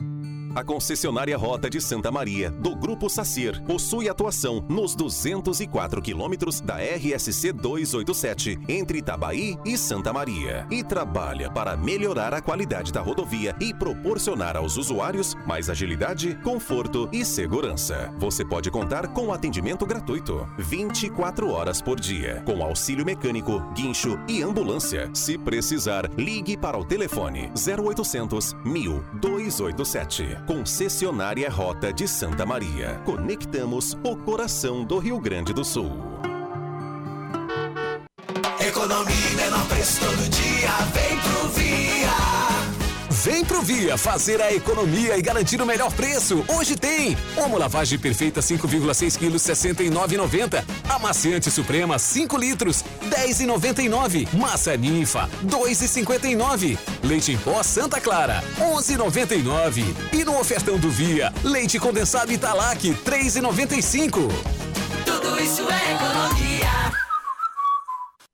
[0.58, 6.78] A concessionária Rota de Santa Maria, do Grupo Sacir, possui atuação nos 204 quilômetros da
[6.78, 13.54] RSC 287, entre Itabaí e Santa Maria, e trabalha para melhorar a qualidade da rodovia
[13.60, 18.12] e proporcionar aos usuários mais agilidade, conforto e segurança.
[18.18, 24.42] Você pode contar com atendimento gratuito, 24 horas por dia, com auxílio mecânico, guincho e
[24.42, 25.08] ambulância.
[25.14, 30.47] Se precisar, ligue para o telefone 0800 1000 287.
[30.48, 33.02] Concessionária Rota de Santa Maria.
[33.04, 35.90] Conectamos o coração do Rio Grande do Sul.
[38.58, 41.37] Economia menor preço todo dia, vem pro.
[43.24, 46.44] Vem pro Via fazer a economia e garantir o melhor preço.
[46.46, 50.64] Hoje tem Omo Lavagem Perfeita 5,6 kg 69,90.
[50.88, 54.32] Amaciante Suprema 5 litros 10,99.
[54.34, 56.78] Massa ninfa, 2,59.
[57.02, 59.84] Leite em pó Santa Clara, 11,99.
[60.12, 64.30] E no ofertão do Via, leite condensado Italac, 3,95.
[65.04, 67.07] Tudo isso é economia.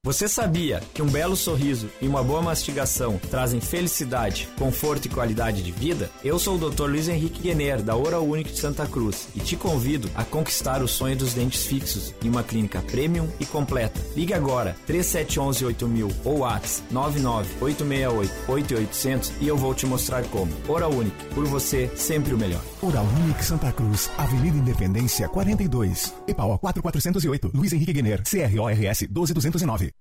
[0.04, 5.62] Você sabia que um belo sorriso e uma boa mastigação trazem felicidade, conforto e qualidade
[5.62, 6.10] de vida?
[6.22, 6.90] Eu sou o Dr.
[6.90, 10.88] Luiz Henrique Guener, da Oral Unique de Santa Cruz, e te convido a conquistar o
[10.88, 13.98] sonho dos dentes fixos em uma clínica premium e completa.
[14.14, 20.52] Ligue agora 3711 8000 ou WhatsApp 99868 e eu vou te mostrar como.
[20.68, 22.60] Oral Unique, por você sempre o melhor.
[22.82, 29.93] Oral Unique Santa Cruz, Avenida Independência 42, EPAO 4408, Luiz Henrique Guener, CRORS 12209.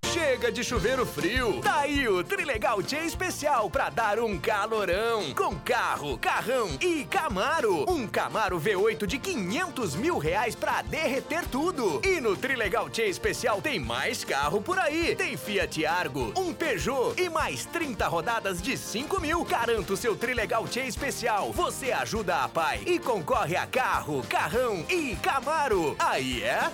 [0.43, 1.61] Chega de chuveiro frio.
[1.61, 5.33] Tá aí o Trilegal T especial pra dar um calorão.
[5.33, 7.89] Com carro, carrão e Camaro.
[7.89, 12.01] Um Camaro V8 de 500 mil reais pra derreter tudo.
[12.03, 15.15] E no Trilegal T especial tem mais carro por aí.
[15.15, 19.45] Tem Fiat Argo, um Peugeot e mais 30 rodadas de 5 mil.
[19.45, 21.53] Garanta o seu Trilegal T especial.
[21.53, 25.95] Você ajuda a pai e concorre a carro, carrão e Camaro.
[25.97, 26.69] Aí é?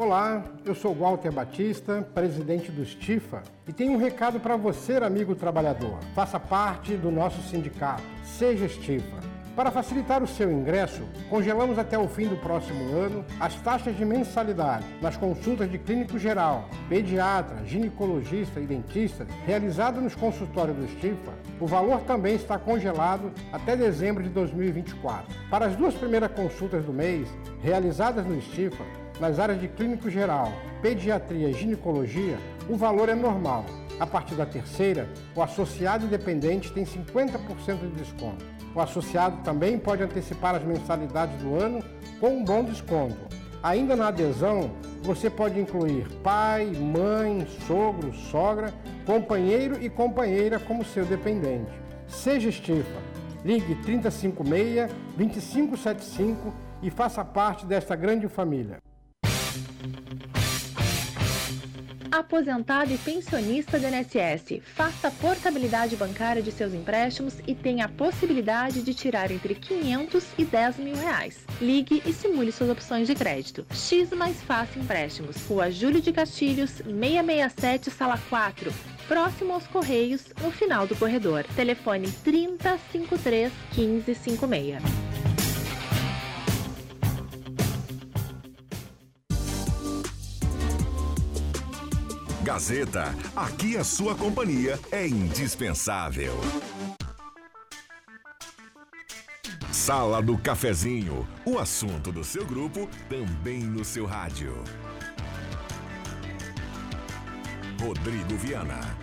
[0.00, 5.34] Olá, eu sou Walter Batista, presidente do Stifa, e tenho um recado para você, amigo
[5.34, 5.98] trabalhador.
[6.14, 8.02] Faça parte do nosso sindicato.
[8.24, 9.18] Seja Stifa.
[9.54, 14.02] Para facilitar o seu ingresso, congelamos até o fim do próximo ano as taxas de
[14.06, 21.34] mensalidade nas consultas de clínico geral, pediatra, ginecologista e dentista realizadas nos consultórios do Stifa.
[21.60, 25.26] O valor também está congelado até dezembro de 2024.
[25.50, 27.28] Para as duas primeiras consultas do mês,
[27.62, 28.82] realizadas no Stifa,
[29.20, 33.66] nas áreas de clínico geral, pediatria e ginecologia, o valor é normal.
[34.00, 35.06] A partir da terceira,
[35.36, 38.44] o associado independente tem 50% de desconto.
[38.74, 41.84] O associado também pode antecipar as mensalidades do ano
[42.18, 43.18] com um bom desconto.
[43.62, 44.70] Ainda na adesão,
[45.02, 48.72] você pode incluir pai, mãe, sogro, sogra,
[49.04, 51.70] companheiro e companheira como seu dependente.
[52.08, 53.10] Seja Estifa.
[53.44, 58.78] Ligue 356 2575 e faça parte desta grande família.
[62.10, 67.88] Aposentado e pensionista do INSS, faça a portabilidade bancária de seus empréstimos e tenha a
[67.88, 71.38] possibilidade de tirar entre 500 e 10 mil reais.
[71.60, 73.64] Ligue e simule suas opções de crédito.
[73.72, 78.72] X Mais Fácil Empréstimos, Rua Júlio de Castilhos, 667, Sala 4,
[79.06, 81.44] próximo aos Correios, no final do corredor.
[81.54, 85.29] Telefone 3053 1556.
[92.50, 96.34] Gazeta, aqui a sua companhia é indispensável.
[99.70, 104.64] Sala do Cafezinho, o assunto do seu grupo também no seu rádio.
[107.80, 108.98] Rodrigo Viana.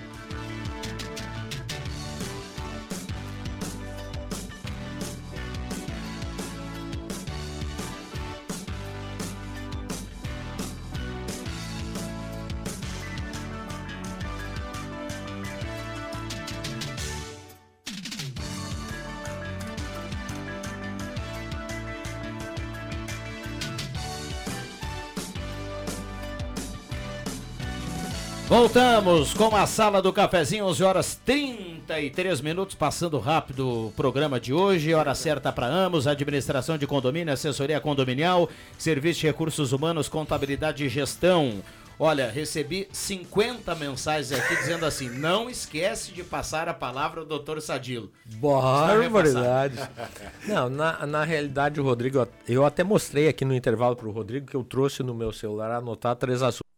[28.47, 34.53] Voltamos com a sala do cafezinho, 11 horas 33 minutos, passando rápido o programa de
[34.53, 34.93] hoje.
[34.93, 40.87] Hora certa para Amos, administração de condomínio, assessoria condominial, serviço de recursos humanos, contabilidade e
[40.87, 41.61] gestão.
[41.99, 47.61] Olha, recebi 50 mensagens aqui dizendo assim: não esquece de passar a palavra ao doutor
[47.61, 48.09] Sadilo.
[48.25, 49.77] Barbaridade.
[50.47, 54.55] Não, na, na realidade, Rodrigo, eu até mostrei aqui no intervalo para o Rodrigo que
[54.55, 56.76] eu trouxe no meu celular anotar três assuntos.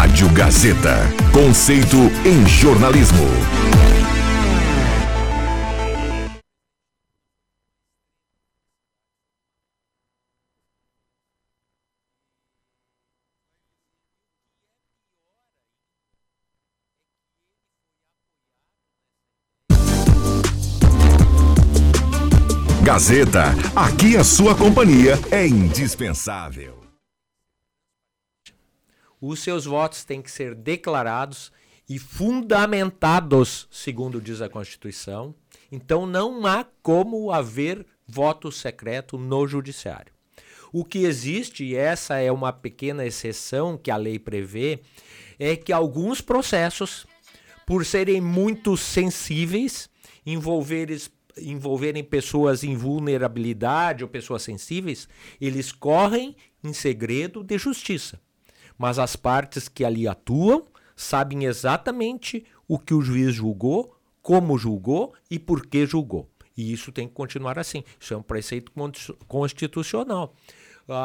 [0.00, 0.94] Rádio Gazeta.
[1.32, 3.18] Conceito em jornalismo.
[22.84, 26.77] Gazeta, aqui a sua companhia é indispensável.
[29.20, 31.50] Os seus votos têm que ser declarados
[31.88, 35.34] e fundamentados, segundo diz a Constituição.
[35.72, 40.12] Então não há como haver voto secreto no judiciário.
[40.72, 44.80] O que existe, e essa é uma pequena exceção que a lei prevê,
[45.38, 47.06] é que alguns processos,
[47.66, 49.88] por serem muito sensíveis,
[50.26, 55.08] envolveres, envolverem pessoas em vulnerabilidade ou pessoas sensíveis,
[55.40, 58.20] eles correm em segredo de justiça.
[58.78, 60.64] Mas as partes que ali atuam
[60.94, 66.28] sabem exatamente o que o juiz julgou, como julgou e por que julgou.
[66.56, 67.84] E isso tem que continuar assim.
[68.00, 68.72] Isso é um preceito
[69.26, 70.34] constitucional.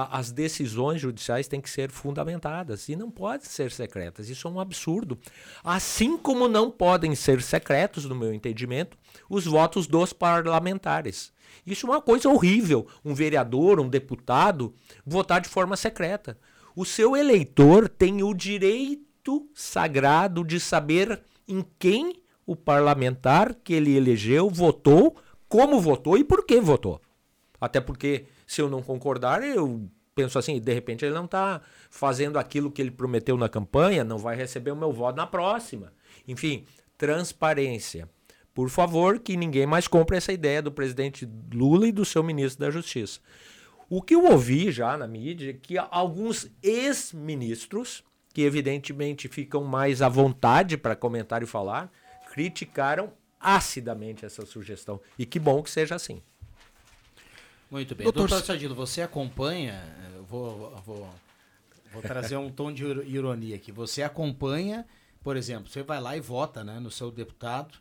[0.10, 4.30] As decisões judiciais têm que ser fundamentadas e não podem ser secretas.
[4.30, 5.20] Isso é um absurdo.
[5.62, 8.98] Assim como não podem ser secretos, no meu entendimento,
[9.30, 11.34] os votos dos parlamentares.
[11.68, 12.88] Isso é uma coisa horrível.
[13.04, 14.74] Um vereador, um deputado,
[15.06, 16.38] votar de forma secreta.
[16.76, 23.96] O seu eleitor tem o direito sagrado de saber em quem o parlamentar que ele
[23.96, 25.16] elegeu votou,
[25.48, 27.00] como votou e por que votou.
[27.60, 32.38] Até porque, se eu não concordar, eu penso assim, de repente ele não está fazendo
[32.38, 35.94] aquilo que ele prometeu na campanha, não vai receber o meu voto na próxima.
[36.28, 36.66] Enfim,
[36.98, 38.10] transparência.
[38.54, 42.64] Por favor, que ninguém mais compre essa ideia do presidente Lula e do seu ministro
[42.64, 43.20] da Justiça.
[43.96, 50.02] O que eu ouvi já na mídia é que alguns ex-ministros, que evidentemente ficam mais
[50.02, 51.92] à vontade para comentar e falar,
[52.32, 55.00] criticaram acidamente essa sugestão.
[55.16, 56.24] E que bom que seja assim.
[57.70, 58.06] Muito bem.
[58.06, 59.80] Doutor, Doutor Sadilo, você acompanha,
[60.28, 61.14] vou, vou,
[61.92, 63.72] vou trazer um tom de ironia aqui.
[63.72, 64.88] Você acompanha,
[65.22, 67.76] por exemplo, você vai lá e vota né, no seu deputado,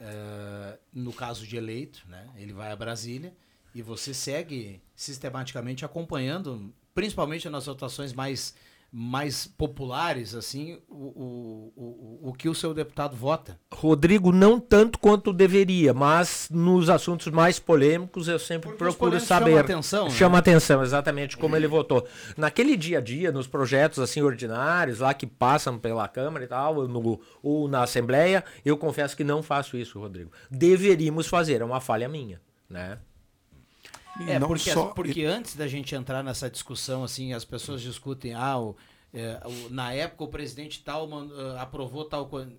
[0.00, 3.34] uh, no caso de eleito, né, ele vai a Brasília,
[3.74, 8.54] e você segue sistematicamente acompanhando, principalmente nas votações mais
[8.94, 13.58] mais populares, assim, o, o, o, o que o seu deputado vota?
[13.72, 19.52] Rodrigo, não tanto quanto deveria, mas nos assuntos mais polêmicos eu sempre Porque procuro saber.
[19.52, 20.04] Chama atenção.
[20.04, 20.10] Né?
[20.10, 22.06] Chama atenção, exatamente como ele votou.
[22.36, 26.86] Naquele dia a dia, nos projetos assim ordinários, lá que passam pela Câmara e tal,
[26.86, 30.30] no, ou na Assembleia, eu confesso que não faço isso, Rodrigo.
[30.50, 32.98] Deveríamos fazer, é uma falha minha, né?
[34.28, 34.86] É, porque, só...
[34.86, 38.76] porque antes da gente entrar nessa discussão, assim, as pessoas discutem, ah, o,
[39.12, 42.50] é, o, na época o presidente tal uh, aprovou tal coisa.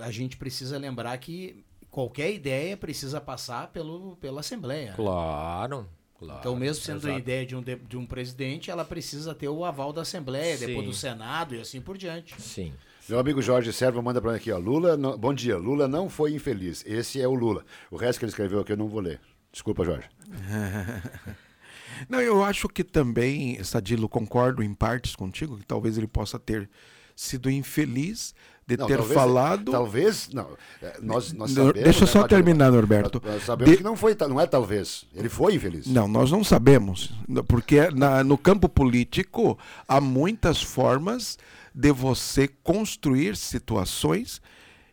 [0.00, 4.92] A gente precisa lembrar que qualquer ideia precisa passar pelo, pela Assembleia.
[4.94, 5.88] Claro.
[6.18, 7.14] Claro, então, mesmo sendo exato.
[7.14, 10.56] a ideia de um, de, de, um presidente, ela precisa ter o aval da Assembleia,
[10.56, 10.66] Sim.
[10.66, 12.40] depois do Senado e assim por diante.
[12.40, 12.72] Sim.
[13.06, 14.56] Meu amigo Jorge Servo manda para mim aqui, ó.
[14.56, 15.58] Lula, não, bom dia.
[15.58, 16.82] Lula não foi infeliz.
[16.86, 17.64] Esse é o Lula.
[17.90, 19.20] O resto que ele escreveu aqui eu não vou ler.
[19.56, 20.06] Desculpa, Jorge.
[22.10, 26.68] Não, eu acho que também, Sadilo, concordo em partes contigo, que talvez ele possa ter
[27.14, 28.34] sido infeliz
[28.66, 29.72] de não, ter talvez, falado.
[29.72, 30.50] Talvez, não.
[30.82, 33.22] É, nós, nós sabemos, Deixa eu só né, terminar, Norberto.
[33.24, 33.78] Nós, sabemos de...
[33.78, 35.06] que não foi, não é talvez.
[35.14, 35.86] Ele foi infeliz.
[35.86, 37.14] Não, nós não sabemos.
[37.48, 41.38] Porque na, no campo político há muitas formas
[41.74, 44.42] de você construir situações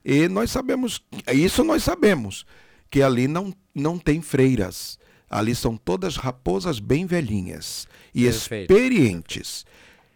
[0.05, 1.03] e nós sabemos,
[1.33, 2.45] isso nós sabemos
[2.93, 4.99] que ali não, não tem freiras.
[5.27, 8.71] Ali são todas raposas bem velhinhas e Perfeito.
[8.71, 9.65] experientes.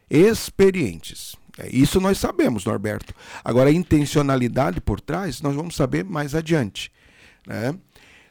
[0.08, 1.36] Experientes.
[1.58, 3.16] É, isso nós sabemos, Norberto.
[3.44, 6.92] Agora, a intencionalidade por trás, nós vamos saber mais adiante.
[7.48, 7.76] Né?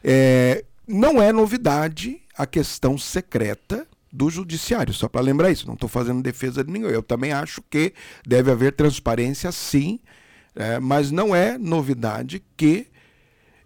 [0.04, 5.88] É, não é novidade a questão secreta do judiciário, só para lembrar isso, não estou
[5.88, 6.92] fazendo defesa de ninguém.
[6.92, 7.92] Eu também acho que
[8.24, 9.98] deve haver transparência, sim,
[10.54, 12.86] é, mas não é novidade que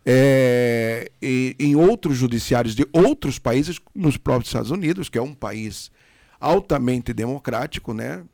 [0.04, 5.34] é, e, em outros judiciários de outros países, nos próprios Estados Unidos, que é um
[5.34, 5.90] país
[6.38, 8.24] altamente democrático, né?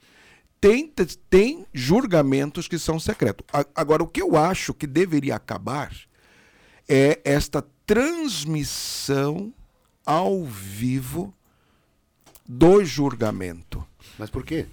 [0.60, 0.92] Tem,
[1.28, 3.46] tem julgamentos que são secretos.
[3.74, 5.94] Agora, o que eu acho que deveria acabar
[6.88, 9.52] é esta transmissão
[10.04, 11.34] ao vivo
[12.48, 13.86] do julgamento.
[14.18, 14.66] Mas por quê?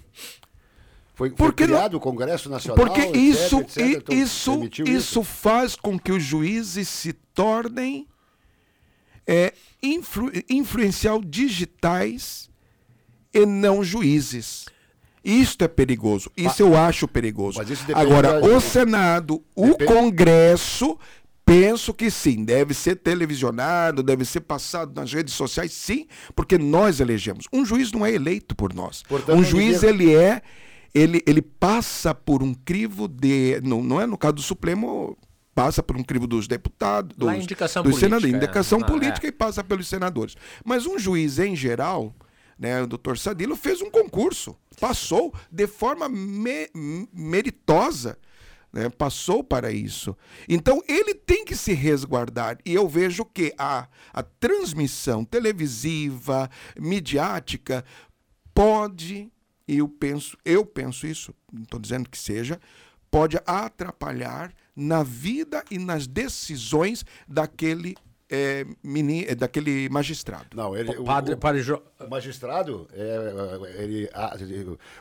[1.13, 2.75] Foi, porque foi criado não, o Congresso Nacional.
[2.75, 8.07] Porque etc, isso, etc, então, isso, isso, isso faz com que os juízes se tornem
[9.27, 12.49] é, influ, influencial digitais
[13.33, 14.65] e não juízes.
[15.23, 16.29] Isto é perigoso.
[16.35, 17.61] Isso eu acho perigoso.
[17.95, 19.85] Agora, o Senado, o depende...
[19.85, 20.99] Congresso,
[21.45, 26.99] penso que sim, deve ser televisionado, deve ser passado nas redes sociais, sim, porque nós
[26.99, 27.47] elegemos.
[27.53, 29.03] Um juiz não é eleito por nós.
[29.03, 30.41] Portanto, um juiz, ele é
[30.93, 33.59] ele, ele passa por um crivo de.
[33.63, 35.17] Não, não é no caso do Supremo,
[35.55, 38.85] passa por um crivo dos deputados, dos, indicação dos política, senadores, indicação é.
[38.85, 39.29] política é.
[39.29, 40.35] e passa pelos senadores.
[40.63, 42.13] Mas um juiz em geral,
[42.57, 46.69] né, o doutor Sadilo fez um concurso, passou de forma me,
[47.11, 48.17] meritosa.
[48.71, 50.17] Né, passou para isso.
[50.49, 52.57] Então ele tem que se resguardar.
[52.65, 56.49] E eu vejo que a, a transmissão televisiva,
[56.79, 57.85] midiática,
[58.51, 59.31] pode
[59.67, 62.59] eu penso, eu penso isso, não estou dizendo que seja,
[63.09, 67.95] pode atrapalhar na vida e nas decisões daquele
[68.29, 70.47] é, meni, é daquele magistrado.
[70.55, 74.35] Não, ele, o, Padre, o, padre Jo- o magistrado, é, ele, a-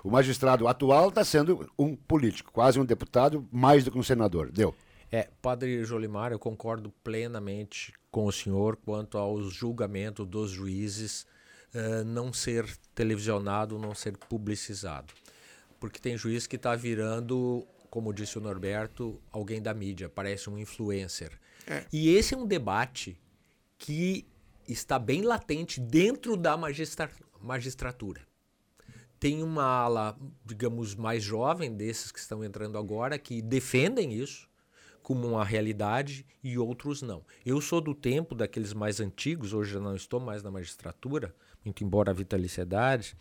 [0.05, 4.51] o magistrado atual está sendo um político, quase um deputado, mais do que um senador.
[4.51, 4.75] Deu.
[5.11, 11.27] É, Padre Jolimar, eu concordo plenamente com o senhor quanto aos julgamentos dos juízes
[11.75, 15.13] eh, não ser televisionado, não ser publicizado.
[15.81, 20.59] Porque tem juiz que está virando, como disse o Norberto, alguém da mídia, parece um
[20.59, 21.39] influencer.
[21.67, 21.85] É.
[21.93, 23.19] E esse é um debate
[23.79, 24.27] que
[24.69, 28.21] está bem latente dentro da magistra- magistratura.
[29.19, 34.49] Tem uma ala, digamos, mais jovem desses que estão entrando agora que defendem isso
[35.03, 37.25] como uma realidade e outros não.
[37.45, 41.85] Eu sou do tempo daqueles mais antigos, hoje eu não estou mais na magistratura, muito
[41.85, 43.17] embora a vitaliciedade,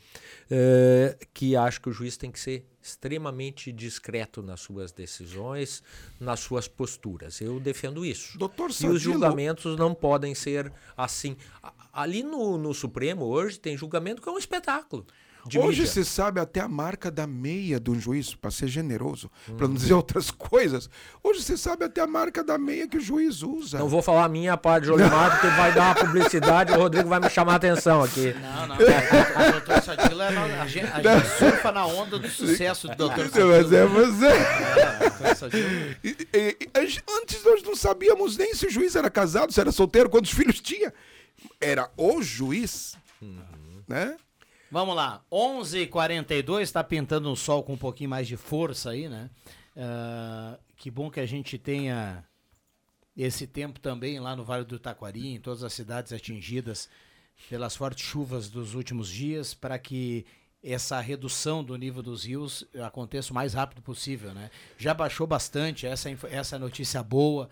[0.49, 5.83] eh, que acho que o juiz tem que ser extremamente discreto nas suas decisões,
[6.19, 7.39] nas suas posturas.
[7.39, 8.37] Eu defendo isso.
[8.37, 11.37] Doutor e Sadilo- os julgamentos não podem ser assim.
[11.93, 15.05] Ali no, no Supremo hoje tem julgamento que é um espetáculo.
[15.47, 15.87] De Hoje mídia.
[15.87, 19.69] se sabe até a marca da meia de um juiz, para ser generoso, para Hum.
[19.69, 20.89] não dizer outras coisas.
[21.23, 23.79] Hoje se sabe até a marca da meia que o juiz usa.
[23.79, 26.79] Não vou falar a minha parte de Olimar, porque vai dar uma publicidade e o
[26.79, 28.33] Rodrigo vai me chamar a atenção aqui.
[28.33, 28.75] Não, não.
[28.75, 32.95] O doutor Sadila, é no- a gente, a gente surfa na onda do sucesso do
[32.95, 34.27] doutor Não, Mas é você.
[35.23, 35.69] É, Sadila.
[36.03, 36.81] E- e- e a
[37.21, 40.59] Antes nós não sabíamos nem se o juiz era casado, se era solteiro, quantos filhos
[40.59, 40.93] tinha.
[41.59, 42.95] Era o juiz,
[43.87, 44.15] né?
[44.71, 49.29] Vamos lá, 11h42, está pintando um sol com um pouquinho mais de força aí, né?
[49.75, 52.23] Ah, que bom que a gente tenha
[53.15, 56.87] esse tempo também lá no Vale do Taquari, em todas as cidades atingidas
[57.49, 60.25] pelas fortes chuvas dos últimos dias, para que
[60.63, 64.49] essa redução do nível dos rios aconteça o mais rápido possível, né?
[64.77, 67.49] Já baixou bastante, essa, inf- essa é notícia boa,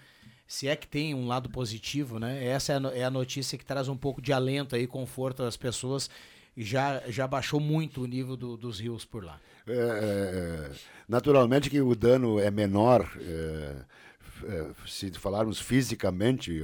[0.47, 2.45] se é que tem um lado positivo, né?
[2.45, 6.09] Essa é a, é notícia que traz um pouco de alento aí, conforto às pessoas,
[6.09, 9.39] e já, já baixou muito o nível do- dos rios por lá.
[9.67, 10.71] É, é,
[11.07, 13.85] naturalmente que o dano é menor, é,
[14.45, 16.59] é, se falarmos fisicamente,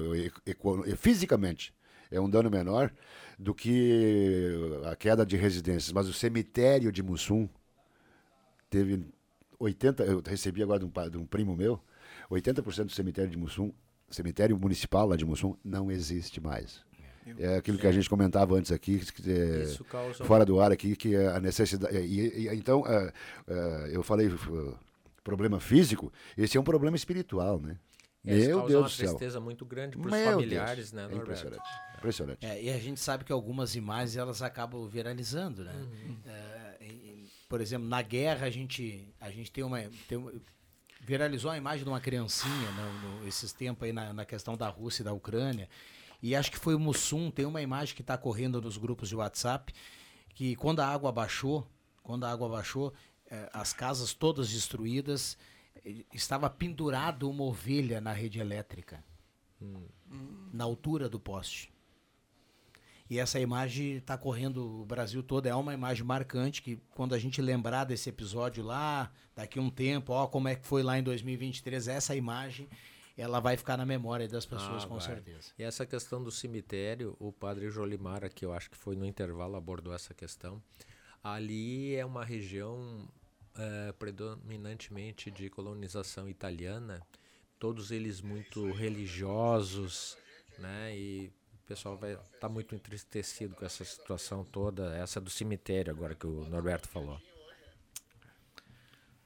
[0.97, 1.73] fisicamente
[2.11, 2.91] é um dano menor
[3.37, 4.53] do que
[4.85, 5.91] a queda de residências.
[5.91, 7.47] Mas o cemitério de Mussum
[8.69, 9.05] teve
[9.59, 11.79] 80, eu recebi agora de um, de um primo meu,
[12.29, 13.71] 80% do cemitério de Mussum,
[14.09, 16.83] cemitério municipal lá de Mussum, não existe mais.
[17.39, 19.65] É aquilo que a gente comentava antes aqui, que, é,
[20.25, 21.97] fora do ar aqui, que é a necessidade.
[21.97, 23.11] E, e- então, é,
[23.47, 24.73] é, eu falei é,
[25.23, 27.77] problema físico, esse é um problema espiritual, né?
[28.27, 29.07] É, isso Meu causa Deus uma do céu.
[29.09, 31.23] tristeza muito grande pros Meu familiares, Deus, né, é Norberto?
[31.31, 31.69] impressionante.
[31.97, 32.45] Impressionante.
[32.45, 35.73] É, e a gente sabe que algumas imagens elas acabam viralizando, né?
[35.75, 36.17] Uhum.
[36.25, 40.31] É, e- por exemplo, na guerra a gente, a gente tem uma, tem uma-
[41.01, 44.67] viralizou a imagem de uma criancinha no, no- esses tempos aí na, na questão da
[44.69, 45.69] Rússia e da Ucrânia.
[46.21, 49.15] E acho que foi o Mussum, tem uma imagem que está correndo nos grupos de
[49.15, 49.73] WhatsApp,
[50.33, 51.67] que quando a água baixou,
[52.03, 52.93] quando a água baixou,
[53.29, 55.37] eh, as casas todas destruídas,
[56.13, 59.03] estava pendurado uma ovelha na rede elétrica,
[60.51, 61.73] na altura do poste.
[63.07, 67.19] E essa imagem está correndo o Brasil todo, é uma imagem marcante que quando a
[67.19, 70.97] gente lembrar desse episódio lá, daqui a um tempo, ó, como é que foi lá
[70.97, 72.67] em 2023, essa imagem,
[73.21, 75.05] ela vai ficar na memória das pessoas Ah, com vai.
[75.05, 75.51] certeza.
[75.57, 79.55] E essa questão do cemitério, o padre Jolimar, que eu acho que foi no intervalo,
[79.55, 80.61] abordou essa questão.
[81.23, 83.07] Ali é uma região
[83.57, 87.01] eh, predominantemente de colonização italiana,
[87.57, 90.17] todos eles muito religiosos,
[90.59, 90.93] né?
[90.95, 95.89] E o pessoal vai estar tá muito entristecido com essa situação toda, essa do cemitério
[95.91, 97.19] agora que o Norberto falou.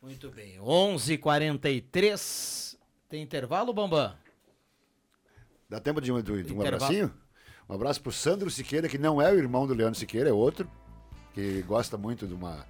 [0.01, 0.57] Muito bem.
[0.59, 2.68] 11h43.
[3.09, 4.13] Tem intervalo, Bambam?
[5.67, 6.67] Dá tempo de um, de um Intervalo.
[6.67, 7.11] abracinho?
[7.67, 10.69] Um abraço pro Sandro Siqueira, que não é o irmão do Leandro Siqueira, é outro,
[11.33, 12.65] que gosta muito de uma,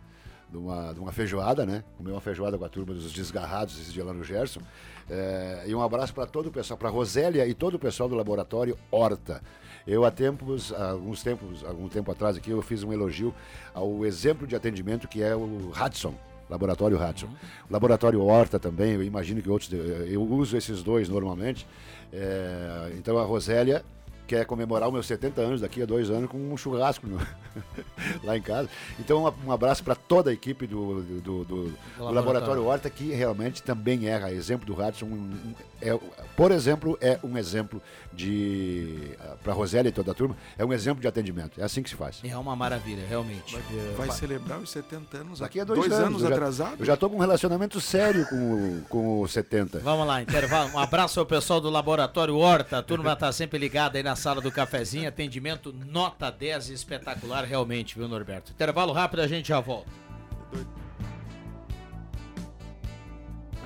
[0.50, 1.84] de uma, de uma feijoada, né?
[1.98, 4.62] Comeu uma feijoada com a turma dos desgarrados esse dia lá no Gerson.
[5.10, 8.16] É, e um abraço para todo o pessoal, para Rosélia e todo o pessoal do
[8.16, 9.42] laboratório Horta.
[9.86, 13.34] Eu há tempos, há alguns tempos, algum tempo atrás aqui, eu fiz um elogio
[13.74, 16.16] ao exemplo de atendimento que é o Hudson.
[16.50, 17.28] Laboratório Hudson.
[17.70, 19.70] Laboratório Horta também, eu imagino que outros.
[19.72, 21.68] Eu uso esses dois normalmente.
[22.12, 23.84] É, então a Rosélia
[24.28, 27.18] quer comemorar os meus 70 anos daqui a dois anos com um churrasco no-
[28.24, 28.70] lá em casa.
[29.00, 31.64] Então, um- abraço para toda a equipe do, do, do- do
[31.98, 32.14] laboratório.
[32.16, 35.06] Laboratório Horta, que realmente também é exemplo do Radisson.
[35.08, 35.98] um- um- é,
[36.36, 37.82] por exemplo, é um exemplo
[38.14, 39.18] de.
[39.44, 41.60] Para Rosélia e toda a turma, é um exemplo de atendimento.
[41.60, 42.20] É assim que se faz.
[42.24, 43.58] É uma maravilha, realmente.
[43.98, 46.76] Vai celebrar os 70 anos Daqui a dois, anos, eu já- atrasado?
[46.80, 49.80] Eu já estou com um relacionamento sério com, o- com o 70.
[49.80, 50.72] Vamos lá, intervalo.
[50.74, 52.80] Um abraço ao pessoal do Laboratório Horta.
[52.80, 55.08] A turma tá sempre ligada aí na sala do cafezinho.
[55.08, 58.52] Atendimento nota 10 espetacular, realmente, viu, Norberto?
[58.52, 59.90] Intervalo rápido, a gente já volta.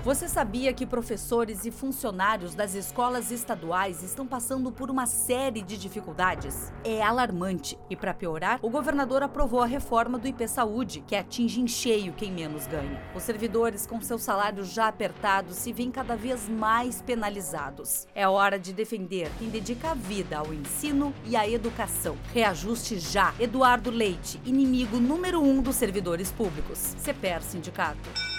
[0.03, 5.77] Você sabia que professores e funcionários das escolas estaduais estão passando por uma série de
[5.77, 6.73] dificuldades?
[6.83, 7.79] É alarmante.
[7.89, 12.11] E para piorar, o governador aprovou a reforma do IP Saúde, que atinge em cheio
[12.11, 13.01] quem menos ganha.
[13.15, 18.05] Os servidores, com seus salários já apertados, se veem cada vez mais penalizados.
[18.13, 22.17] É hora de defender quem dedica a vida ao ensino e à educação.
[22.33, 23.33] Reajuste já.
[23.39, 26.93] Eduardo Leite, inimigo número um dos servidores públicos.
[26.97, 28.32] CPR Sindicato.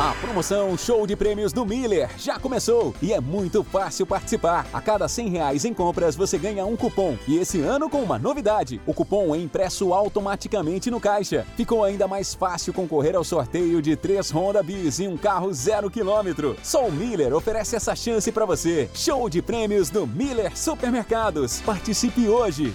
[0.00, 4.66] A promoção Show de Prêmios do Miller já começou e é muito fácil participar.
[4.72, 7.18] A cada 100 reais em compras você ganha um cupom.
[7.28, 11.46] E esse ano com uma novidade: o cupom é impresso automaticamente no caixa.
[11.54, 15.90] Ficou ainda mais fácil concorrer ao sorteio de três Honda Bis e um carro zero
[15.90, 16.56] quilômetro.
[16.62, 18.88] Só o Miller oferece essa chance para você.
[18.94, 21.60] Show de Prêmios do Miller Supermercados.
[21.60, 22.74] Participe hoje.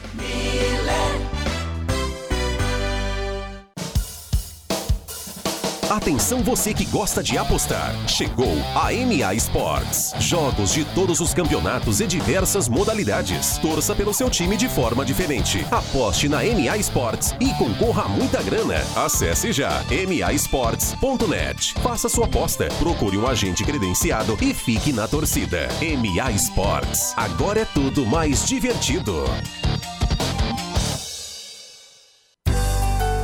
[5.96, 7.96] Atenção você que gosta de apostar.
[8.06, 10.14] Chegou a MA Sports.
[10.20, 13.58] Jogos de todos os campeonatos e diversas modalidades.
[13.60, 15.66] Torça pelo seu time de forma diferente.
[15.72, 18.84] Aposte na MA Sports e concorra a muita grana.
[18.94, 21.74] Acesse já masports.net.
[21.76, 25.70] Faça sua aposta, procure um agente credenciado e fique na torcida.
[25.80, 27.14] MA Sports.
[27.16, 29.24] Agora é tudo mais divertido.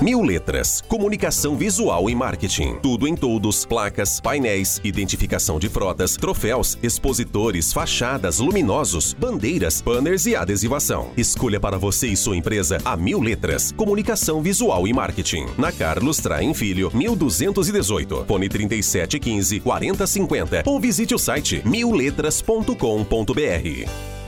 [0.01, 2.77] Mil Letras, comunicação visual e marketing.
[2.81, 10.35] Tudo em todos, placas, painéis, identificação de frotas, troféus, expositores, fachadas, luminosos, bandeiras, banners e
[10.35, 11.11] adesivação.
[11.15, 15.45] Escolha para você e sua empresa a Mil Letras, comunicação visual e marketing.
[15.55, 24.20] Na Carlos Traem Filho, 1218, fone 3715 4050 ou visite o site milletras.com.br.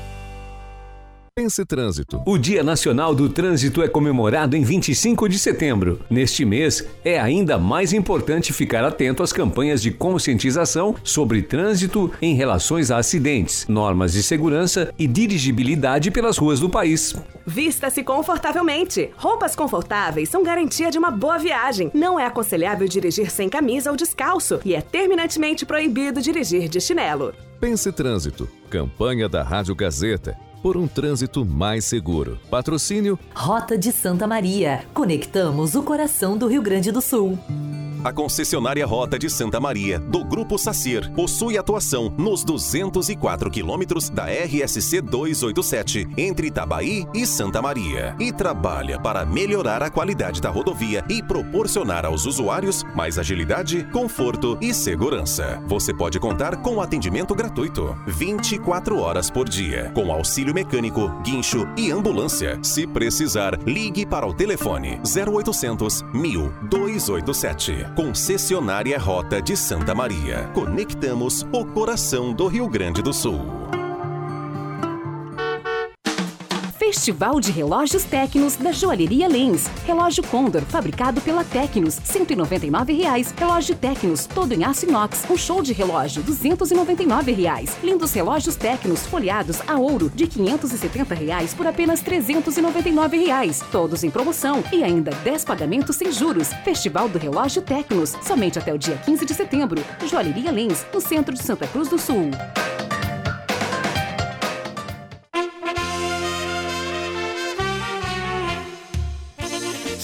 [1.35, 2.22] Pense Trânsito.
[2.27, 5.99] O Dia Nacional do Trânsito é comemorado em 25 de setembro.
[6.07, 12.35] Neste mês, é ainda mais importante ficar atento às campanhas de conscientização sobre trânsito em
[12.35, 17.15] relações a acidentes, normas de segurança e dirigibilidade pelas ruas do país.
[17.47, 19.10] Vista-se confortavelmente.
[19.18, 21.89] Roupas confortáveis são garantia de uma boa viagem.
[21.95, 27.34] Não é aconselhável dirigir sem camisa ou descalço e é terminantemente proibido dirigir de chinelo.
[27.60, 28.47] Pense Trânsito.
[28.69, 30.38] Campanha da Rádio Gazeta.
[30.64, 32.40] Por um trânsito mais seguro.
[32.49, 34.85] Patrocínio Rota de Santa Maria.
[34.94, 37.38] Conectamos o coração do Rio Grande do Sul.
[38.03, 44.25] A concessionária Rota de Santa Maria, do Grupo Sacir, possui atuação nos 204 quilômetros da
[44.25, 51.01] RSC 287, entre Itabaí e Santa Maria, e trabalha para melhorar a qualidade da rodovia
[51.07, 55.63] e proporcionar aos usuários mais agilidade, conforto e segurança.
[55.65, 61.89] Você pode contar com atendimento gratuito, 24 horas por dia, com auxílio mecânico, guincho e
[61.89, 62.59] ambulância.
[62.61, 67.93] Se precisar, ligue para o telefone 0800 1000 287.
[67.95, 70.49] Concessionária Rota de Santa Maria.
[70.56, 73.45] Conectamos o coração do Rio Grande do Sul.
[76.85, 79.68] Festival de Relógios Tecnos da Joalheria Lens.
[79.88, 83.34] Relógio Condor, fabricado pela Tecnos, 199 reais.
[83.38, 85.23] Relógio Tecnos, todo em aço inox.
[85.30, 87.77] Um show de relógio, 299 reais.
[87.81, 93.64] Lindos relógios Tecnos, folheados a ouro, de 570 reais por apenas 399 reais.
[93.72, 96.49] Todos em promoção e ainda 10 pagamentos sem juros.
[96.65, 99.81] Festival do Relógio Tecnos, somente até o dia 15 de setembro.
[100.05, 102.30] Joalheria Lens, no centro de Santa Cruz do Sul.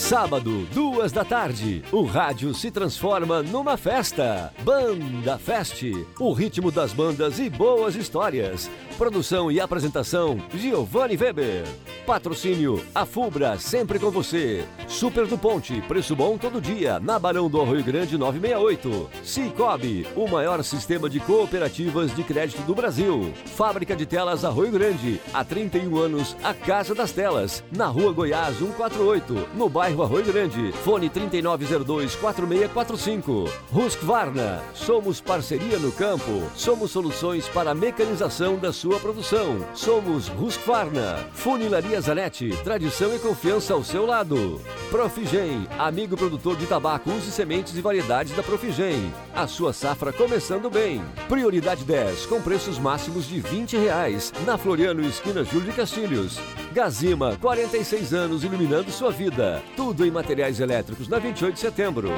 [0.10, 4.52] Sábado, duas da tarde, o rádio se transforma numa festa.
[4.64, 5.84] Banda Fest,
[6.19, 8.68] o ritmo das bandas e boas histórias.
[8.98, 11.64] Produção e apresentação, Giovanni Weber.
[12.07, 14.65] Patrocínio, a Fubra, sempre com você.
[14.88, 19.10] Super do Ponte, preço bom todo dia, na Barão do Arroio Grande 968.
[19.23, 23.31] Cicobi, o maior sistema de cooperativas de crédito do Brasil.
[23.56, 28.57] Fábrica de Telas Arroio Grande, há 31 anos, a Casa das Telas, na Rua Goiás
[28.57, 30.71] 148, no bairro bairro Arroio Grande.
[30.84, 33.49] Fone 3902-4645.
[33.71, 36.43] Husqvarna, somos parceria no campo.
[36.55, 39.57] Somos soluções para a mecanização da sua produção.
[39.73, 41.17] Somos Husqvarna.
[41.34, 44.61] Funilaria Zanetti, tradição e confiança ao seu lado.
[44.89, 49.11] Profigem, amigo produtor de tabaco, use sementes e variedades da Profigem.
[49.35, 51.03] A sua safra começando bem.
[51.27, 54.31] Prioridade 10, com preços máximos de 20 reais.
[54.45, 56.39] Na Floriano, esquina Júlio de Castilhos.
[56.71, 59.59] Gazima, 46 anos iluminando sua vida.
[59.76, 62.10] Tudo em materiais elétricos na 28 de setembro.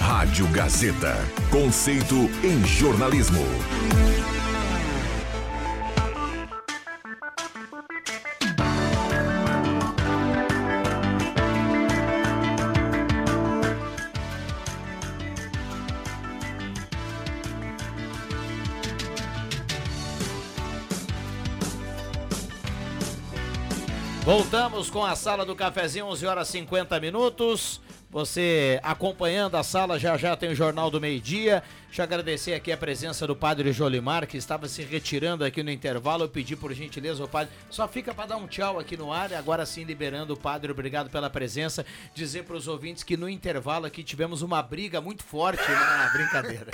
[0.00, 1.16] Rádio Gazeta.
[1.50, 2.14] Conceito
[2.44, 3.44] em jornalismo.
[24.30, 27.80] Voltamos com a sala do cafezinho, 11 horas 50 minutos.
[28.12, 31.62] Você acompanhando a sala, já já tem o Jornal do Meio Dia.
[31.86, 35.70] Deixa eu agradecer aqui a presença do Padre Jolimar, que estava se retirando aqui no
[35.70, 36.24] intervalo.
[36.24, 39.32] Eu pedi por gentileza, o Padre, só fica para dar um tchau aqui no ar.
[39.32, 41.86] Agora sim, liberando o Padre, obrigado pela presença.
[42.12, 46.66] Dizer para os ouvintes que no intervalo aqui tivemos uma briga muito forte na brincadeira.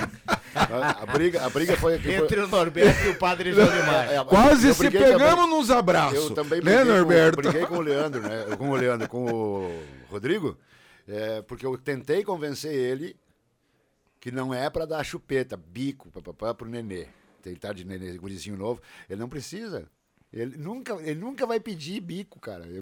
[0.54, 2.12] A, a briga, a briga foi aqui.
[2.12, 4.10] Entre o Norberto e o Padre Jolimar.
[4.10, 6.14] É, Quase eu se pegamos também- nos abraços.
[6.16, 7.36] Eu também Né, briguei, com, Norberto?
[7.36, 8.44] briguei com o Leandro, né?
[8.56, 10.56] Com o Leandro, com o Rodrigo,
[11.06, 13.16] é, porque eu tentei convencer ele
[14.20, 17.06] que não é para dar chupeta, bico, papapá, pro nenê.
[17.42, 18.80] Tem tarde de nenê, gurizinho novo.
[19.08, 19.88] Ele não precisa.
[20.32, 22.64] Ele nunca, ele nunca vai pedir bico, cara.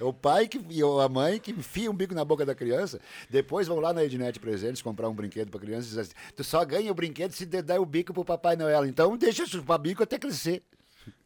[0.00, 3.00] É o pai que, e a mãe que enfia um bico na boca da criança.
[3.28, 6.42] Depois vão lá na Ednet Presentes comprar um brinquedo pra criança e dizem assim: tu
[6.42, 8.86] só ganha o brinquedo se der o bico pro Papai Noel.
[8.86, 10.62] Então deixa chupar bico até crescer.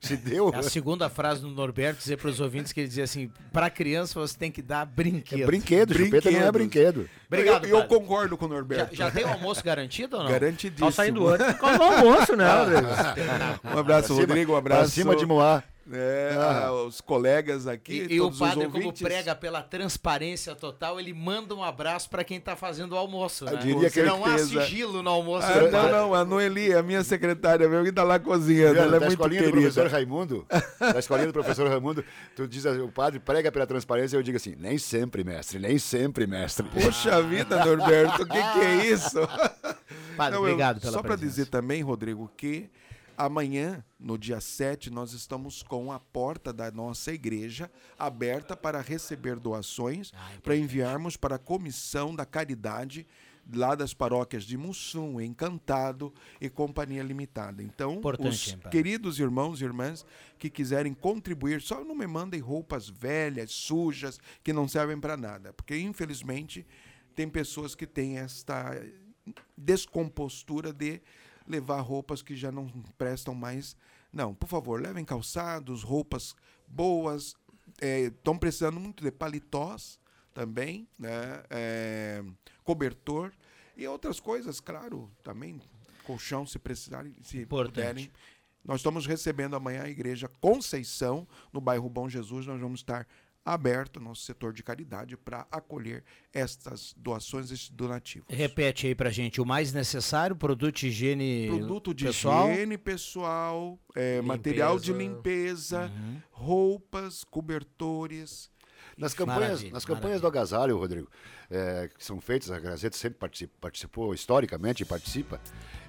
[0.01, 0.53] Se deu.
[0.55, 4.19] A segunda frase do Norberto dizer para os ouvintes que ele dizia assim: para criança
[4.19, 5.43] você tem que dar brinquedo.
[5.43, 7.09] É brinquedo, chupeta não é brinquedo.
[7.27, 7.67] Obrigado.
[7.67, 8.95] Eu, eu concordo com o Já, Norberto.
[8.97, 10.31] já tem o almoço garantido ou não?
[10.31, 10.89] Garantidíssimo.
[10.91, 11.57] Tá saindo antes.
[11.59, 12.47] Qual o almoço, né?
[13.65, 14.53] Um abraço, Rodrigo.
[14.57, 14.93] Um pra abraço.
[14.93, 15.63] cima de Moá.
[15.91, 16.73] É, Ah.
[16.73, 18.07] os colegas aqui.
[18.11, 22.39] E, e o padre, como prega pela transparência total, ele manda um abraço para quem
[22.41, 23.47] tá fazendo o almoço.
[23.47, 23.57] Eu Né?
[23.63, 25.47] diria que não há sigilo no almoço.
[25.47, 25.93] Ah, do não, padre.
[25.93, 28.75] não, a Noeli, a minha secretária mesmo, que tá lá cozinhando.
[28.75, 29.63] Viu, Ela é da muito escolinha do querida.
[29.73, 30.47] professor Raimundo,
[30.93, 32.05] da escolinha do professor Raimundo,
[32.37, 35.79] tu diz, assim, o padre prega pela transparência, eu digo assim, nem sempre, mestre, nem
[35.79, 36.67] sempre, mestre.
[36.69, 39.19] Poxa vida, Norberto, o que, que é isso?
[40.17, 42.69] Padre, Não, eu- obrigado pela Só para dizer também, Rodrigo, que
[43.19, 47.69] amanhã, no dia 7, nós estamos com a porta da nossa igreja
[47.99, 50.13] aberta para receber doações,
[50.43, 53.05] para enviarmos para a comissão da caridade
[53.53, 57.63] lá das paróquias de Mussum, Encantado e Companhia Limitada.
[57.63, 60.07] Então, Importante, os hein, queridos irmãos e irmãs
[60.39, 65.53] que quiserem contribuir, só não me mandem roupas velhas, sujas, que não servem para nada,
[65.53, 66.65] porque infelizmente
[67.17, 68.81] tem pessoas que têm esta
[69.57, 71.01] descompostura de
[71.49, 73.75] levar roupas que já não prestam mais.
[74.13, 77.35] Não, por favor, levem calçados, roupas boas.
[77.81, 79.99] Estão precisando muito de paletós
[80.35, 81.43] também, né?
[81.51, 82.25] É,
[82.63, 83.33] cobertor
[83.77, 85.61] e outras coisas, claro, também
[86.05, 87.75] colchão se precisarem, se Importante.
[87.75, 88.13] puderem.
[88.65, 92.47] Nós estamos recebendo amanhã a igreja Conceição, no bairro Bom Jesus.
[92.47, 93.07] Nós vamos estar
[93.53, 98.27] aberto, nosso setor de caridade, para acolher estas doações, estes donativos.
[98.29, 102.51] Repete aí pra gente, o mais necessário, produto de higiene Produto de pessoal.
[102.51, 106.21] higiene pessoal, é, material de limpeza, Uhum.
[106.31, 108.51] roupas, cobertores.
[108.97, 111.09] Nas campanhas, nas campanhas do agasalho, Rodrigo,
[111.49, 115.41] é, que são feitas, a Gazeta sempre participa- participou historicamente e participa.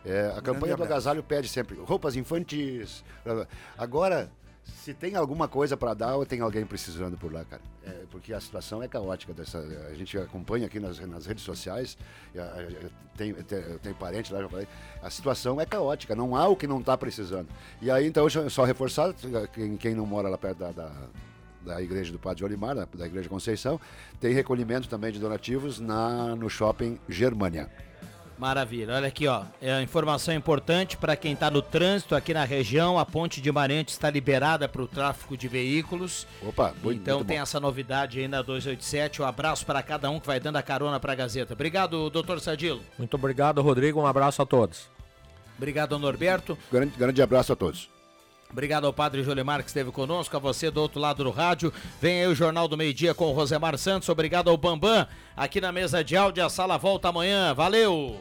[0.06, 0.94] é, a campanha do abraço.
[0.94, 3.04] agasalho pede sempre roupas infantis.
[3.78, 4.32] Agora,
[4.84, 7.62] se tem alguma coisa para dar, ou tem alguém precisando por lá, cara.
[7.86, 9.34] É, porque a situação é caótica.
[9.34, 11.98] Dessa, a gente acompanha aqui nas, nas redes sociais,
[12.34, 13.36] eu tenho,
[13.96, 14.68] parente lá, já falei,
[15.02, 17.48] a situação é caótica, não há o que não está precisando.
[17.82, 19.14] E aí, então, só- reforçar,
[19.54, 20.92] quem, quem não mora lá perto da- da,
[21.66, 23.80] da igreja do Padre Olimar, da, da igreja Conceição,
[24.20, 27.70] tem recolhimento também de donativos na, no shopping Germânia.
[28.40, 28.96] Maravilha.
[28.96, 29.44] Olha aqui, ó.
[29.62, 32.98] É a informação importante para quem está no trânsito aqui na região.
[32.98, 36.26] A ponte de Marente está liberada para o tráfego de veículos.
[36.42, 37.44] Opa, muito, então muito tem bom.
[37.44, 39.22] essa novidade aí na 287.
[39.22, 41.54] Um abraço para cada um que vai dando a carona para a Gazeta.
[41.54, 42.82] Obrigado, doutor Sadilo.
[42.98, 44.00] Muito obrigado, Rodrigo.
[44.00, 44.90] Um abraço a todos.
[45.58, 46.58] Obrigado Norberto.
[46.72, 47.99] Grande, grande abraço a todos.
[48.52, 51.72] Obrigado ao Padre Jolemar que esteve conosco, a você do outro lado do rádio.
[52.02, 54.10] Vem aí o Jornal do Meio Dia com o Rosemar Santos.
[54.10, 55.08] Obrigado ao Bambam
[55.38, 56.44] aqui na mesa de áudio.
[56.44, 57.54] A sala volta amanhã.
[57.54, 58.20] Valeu!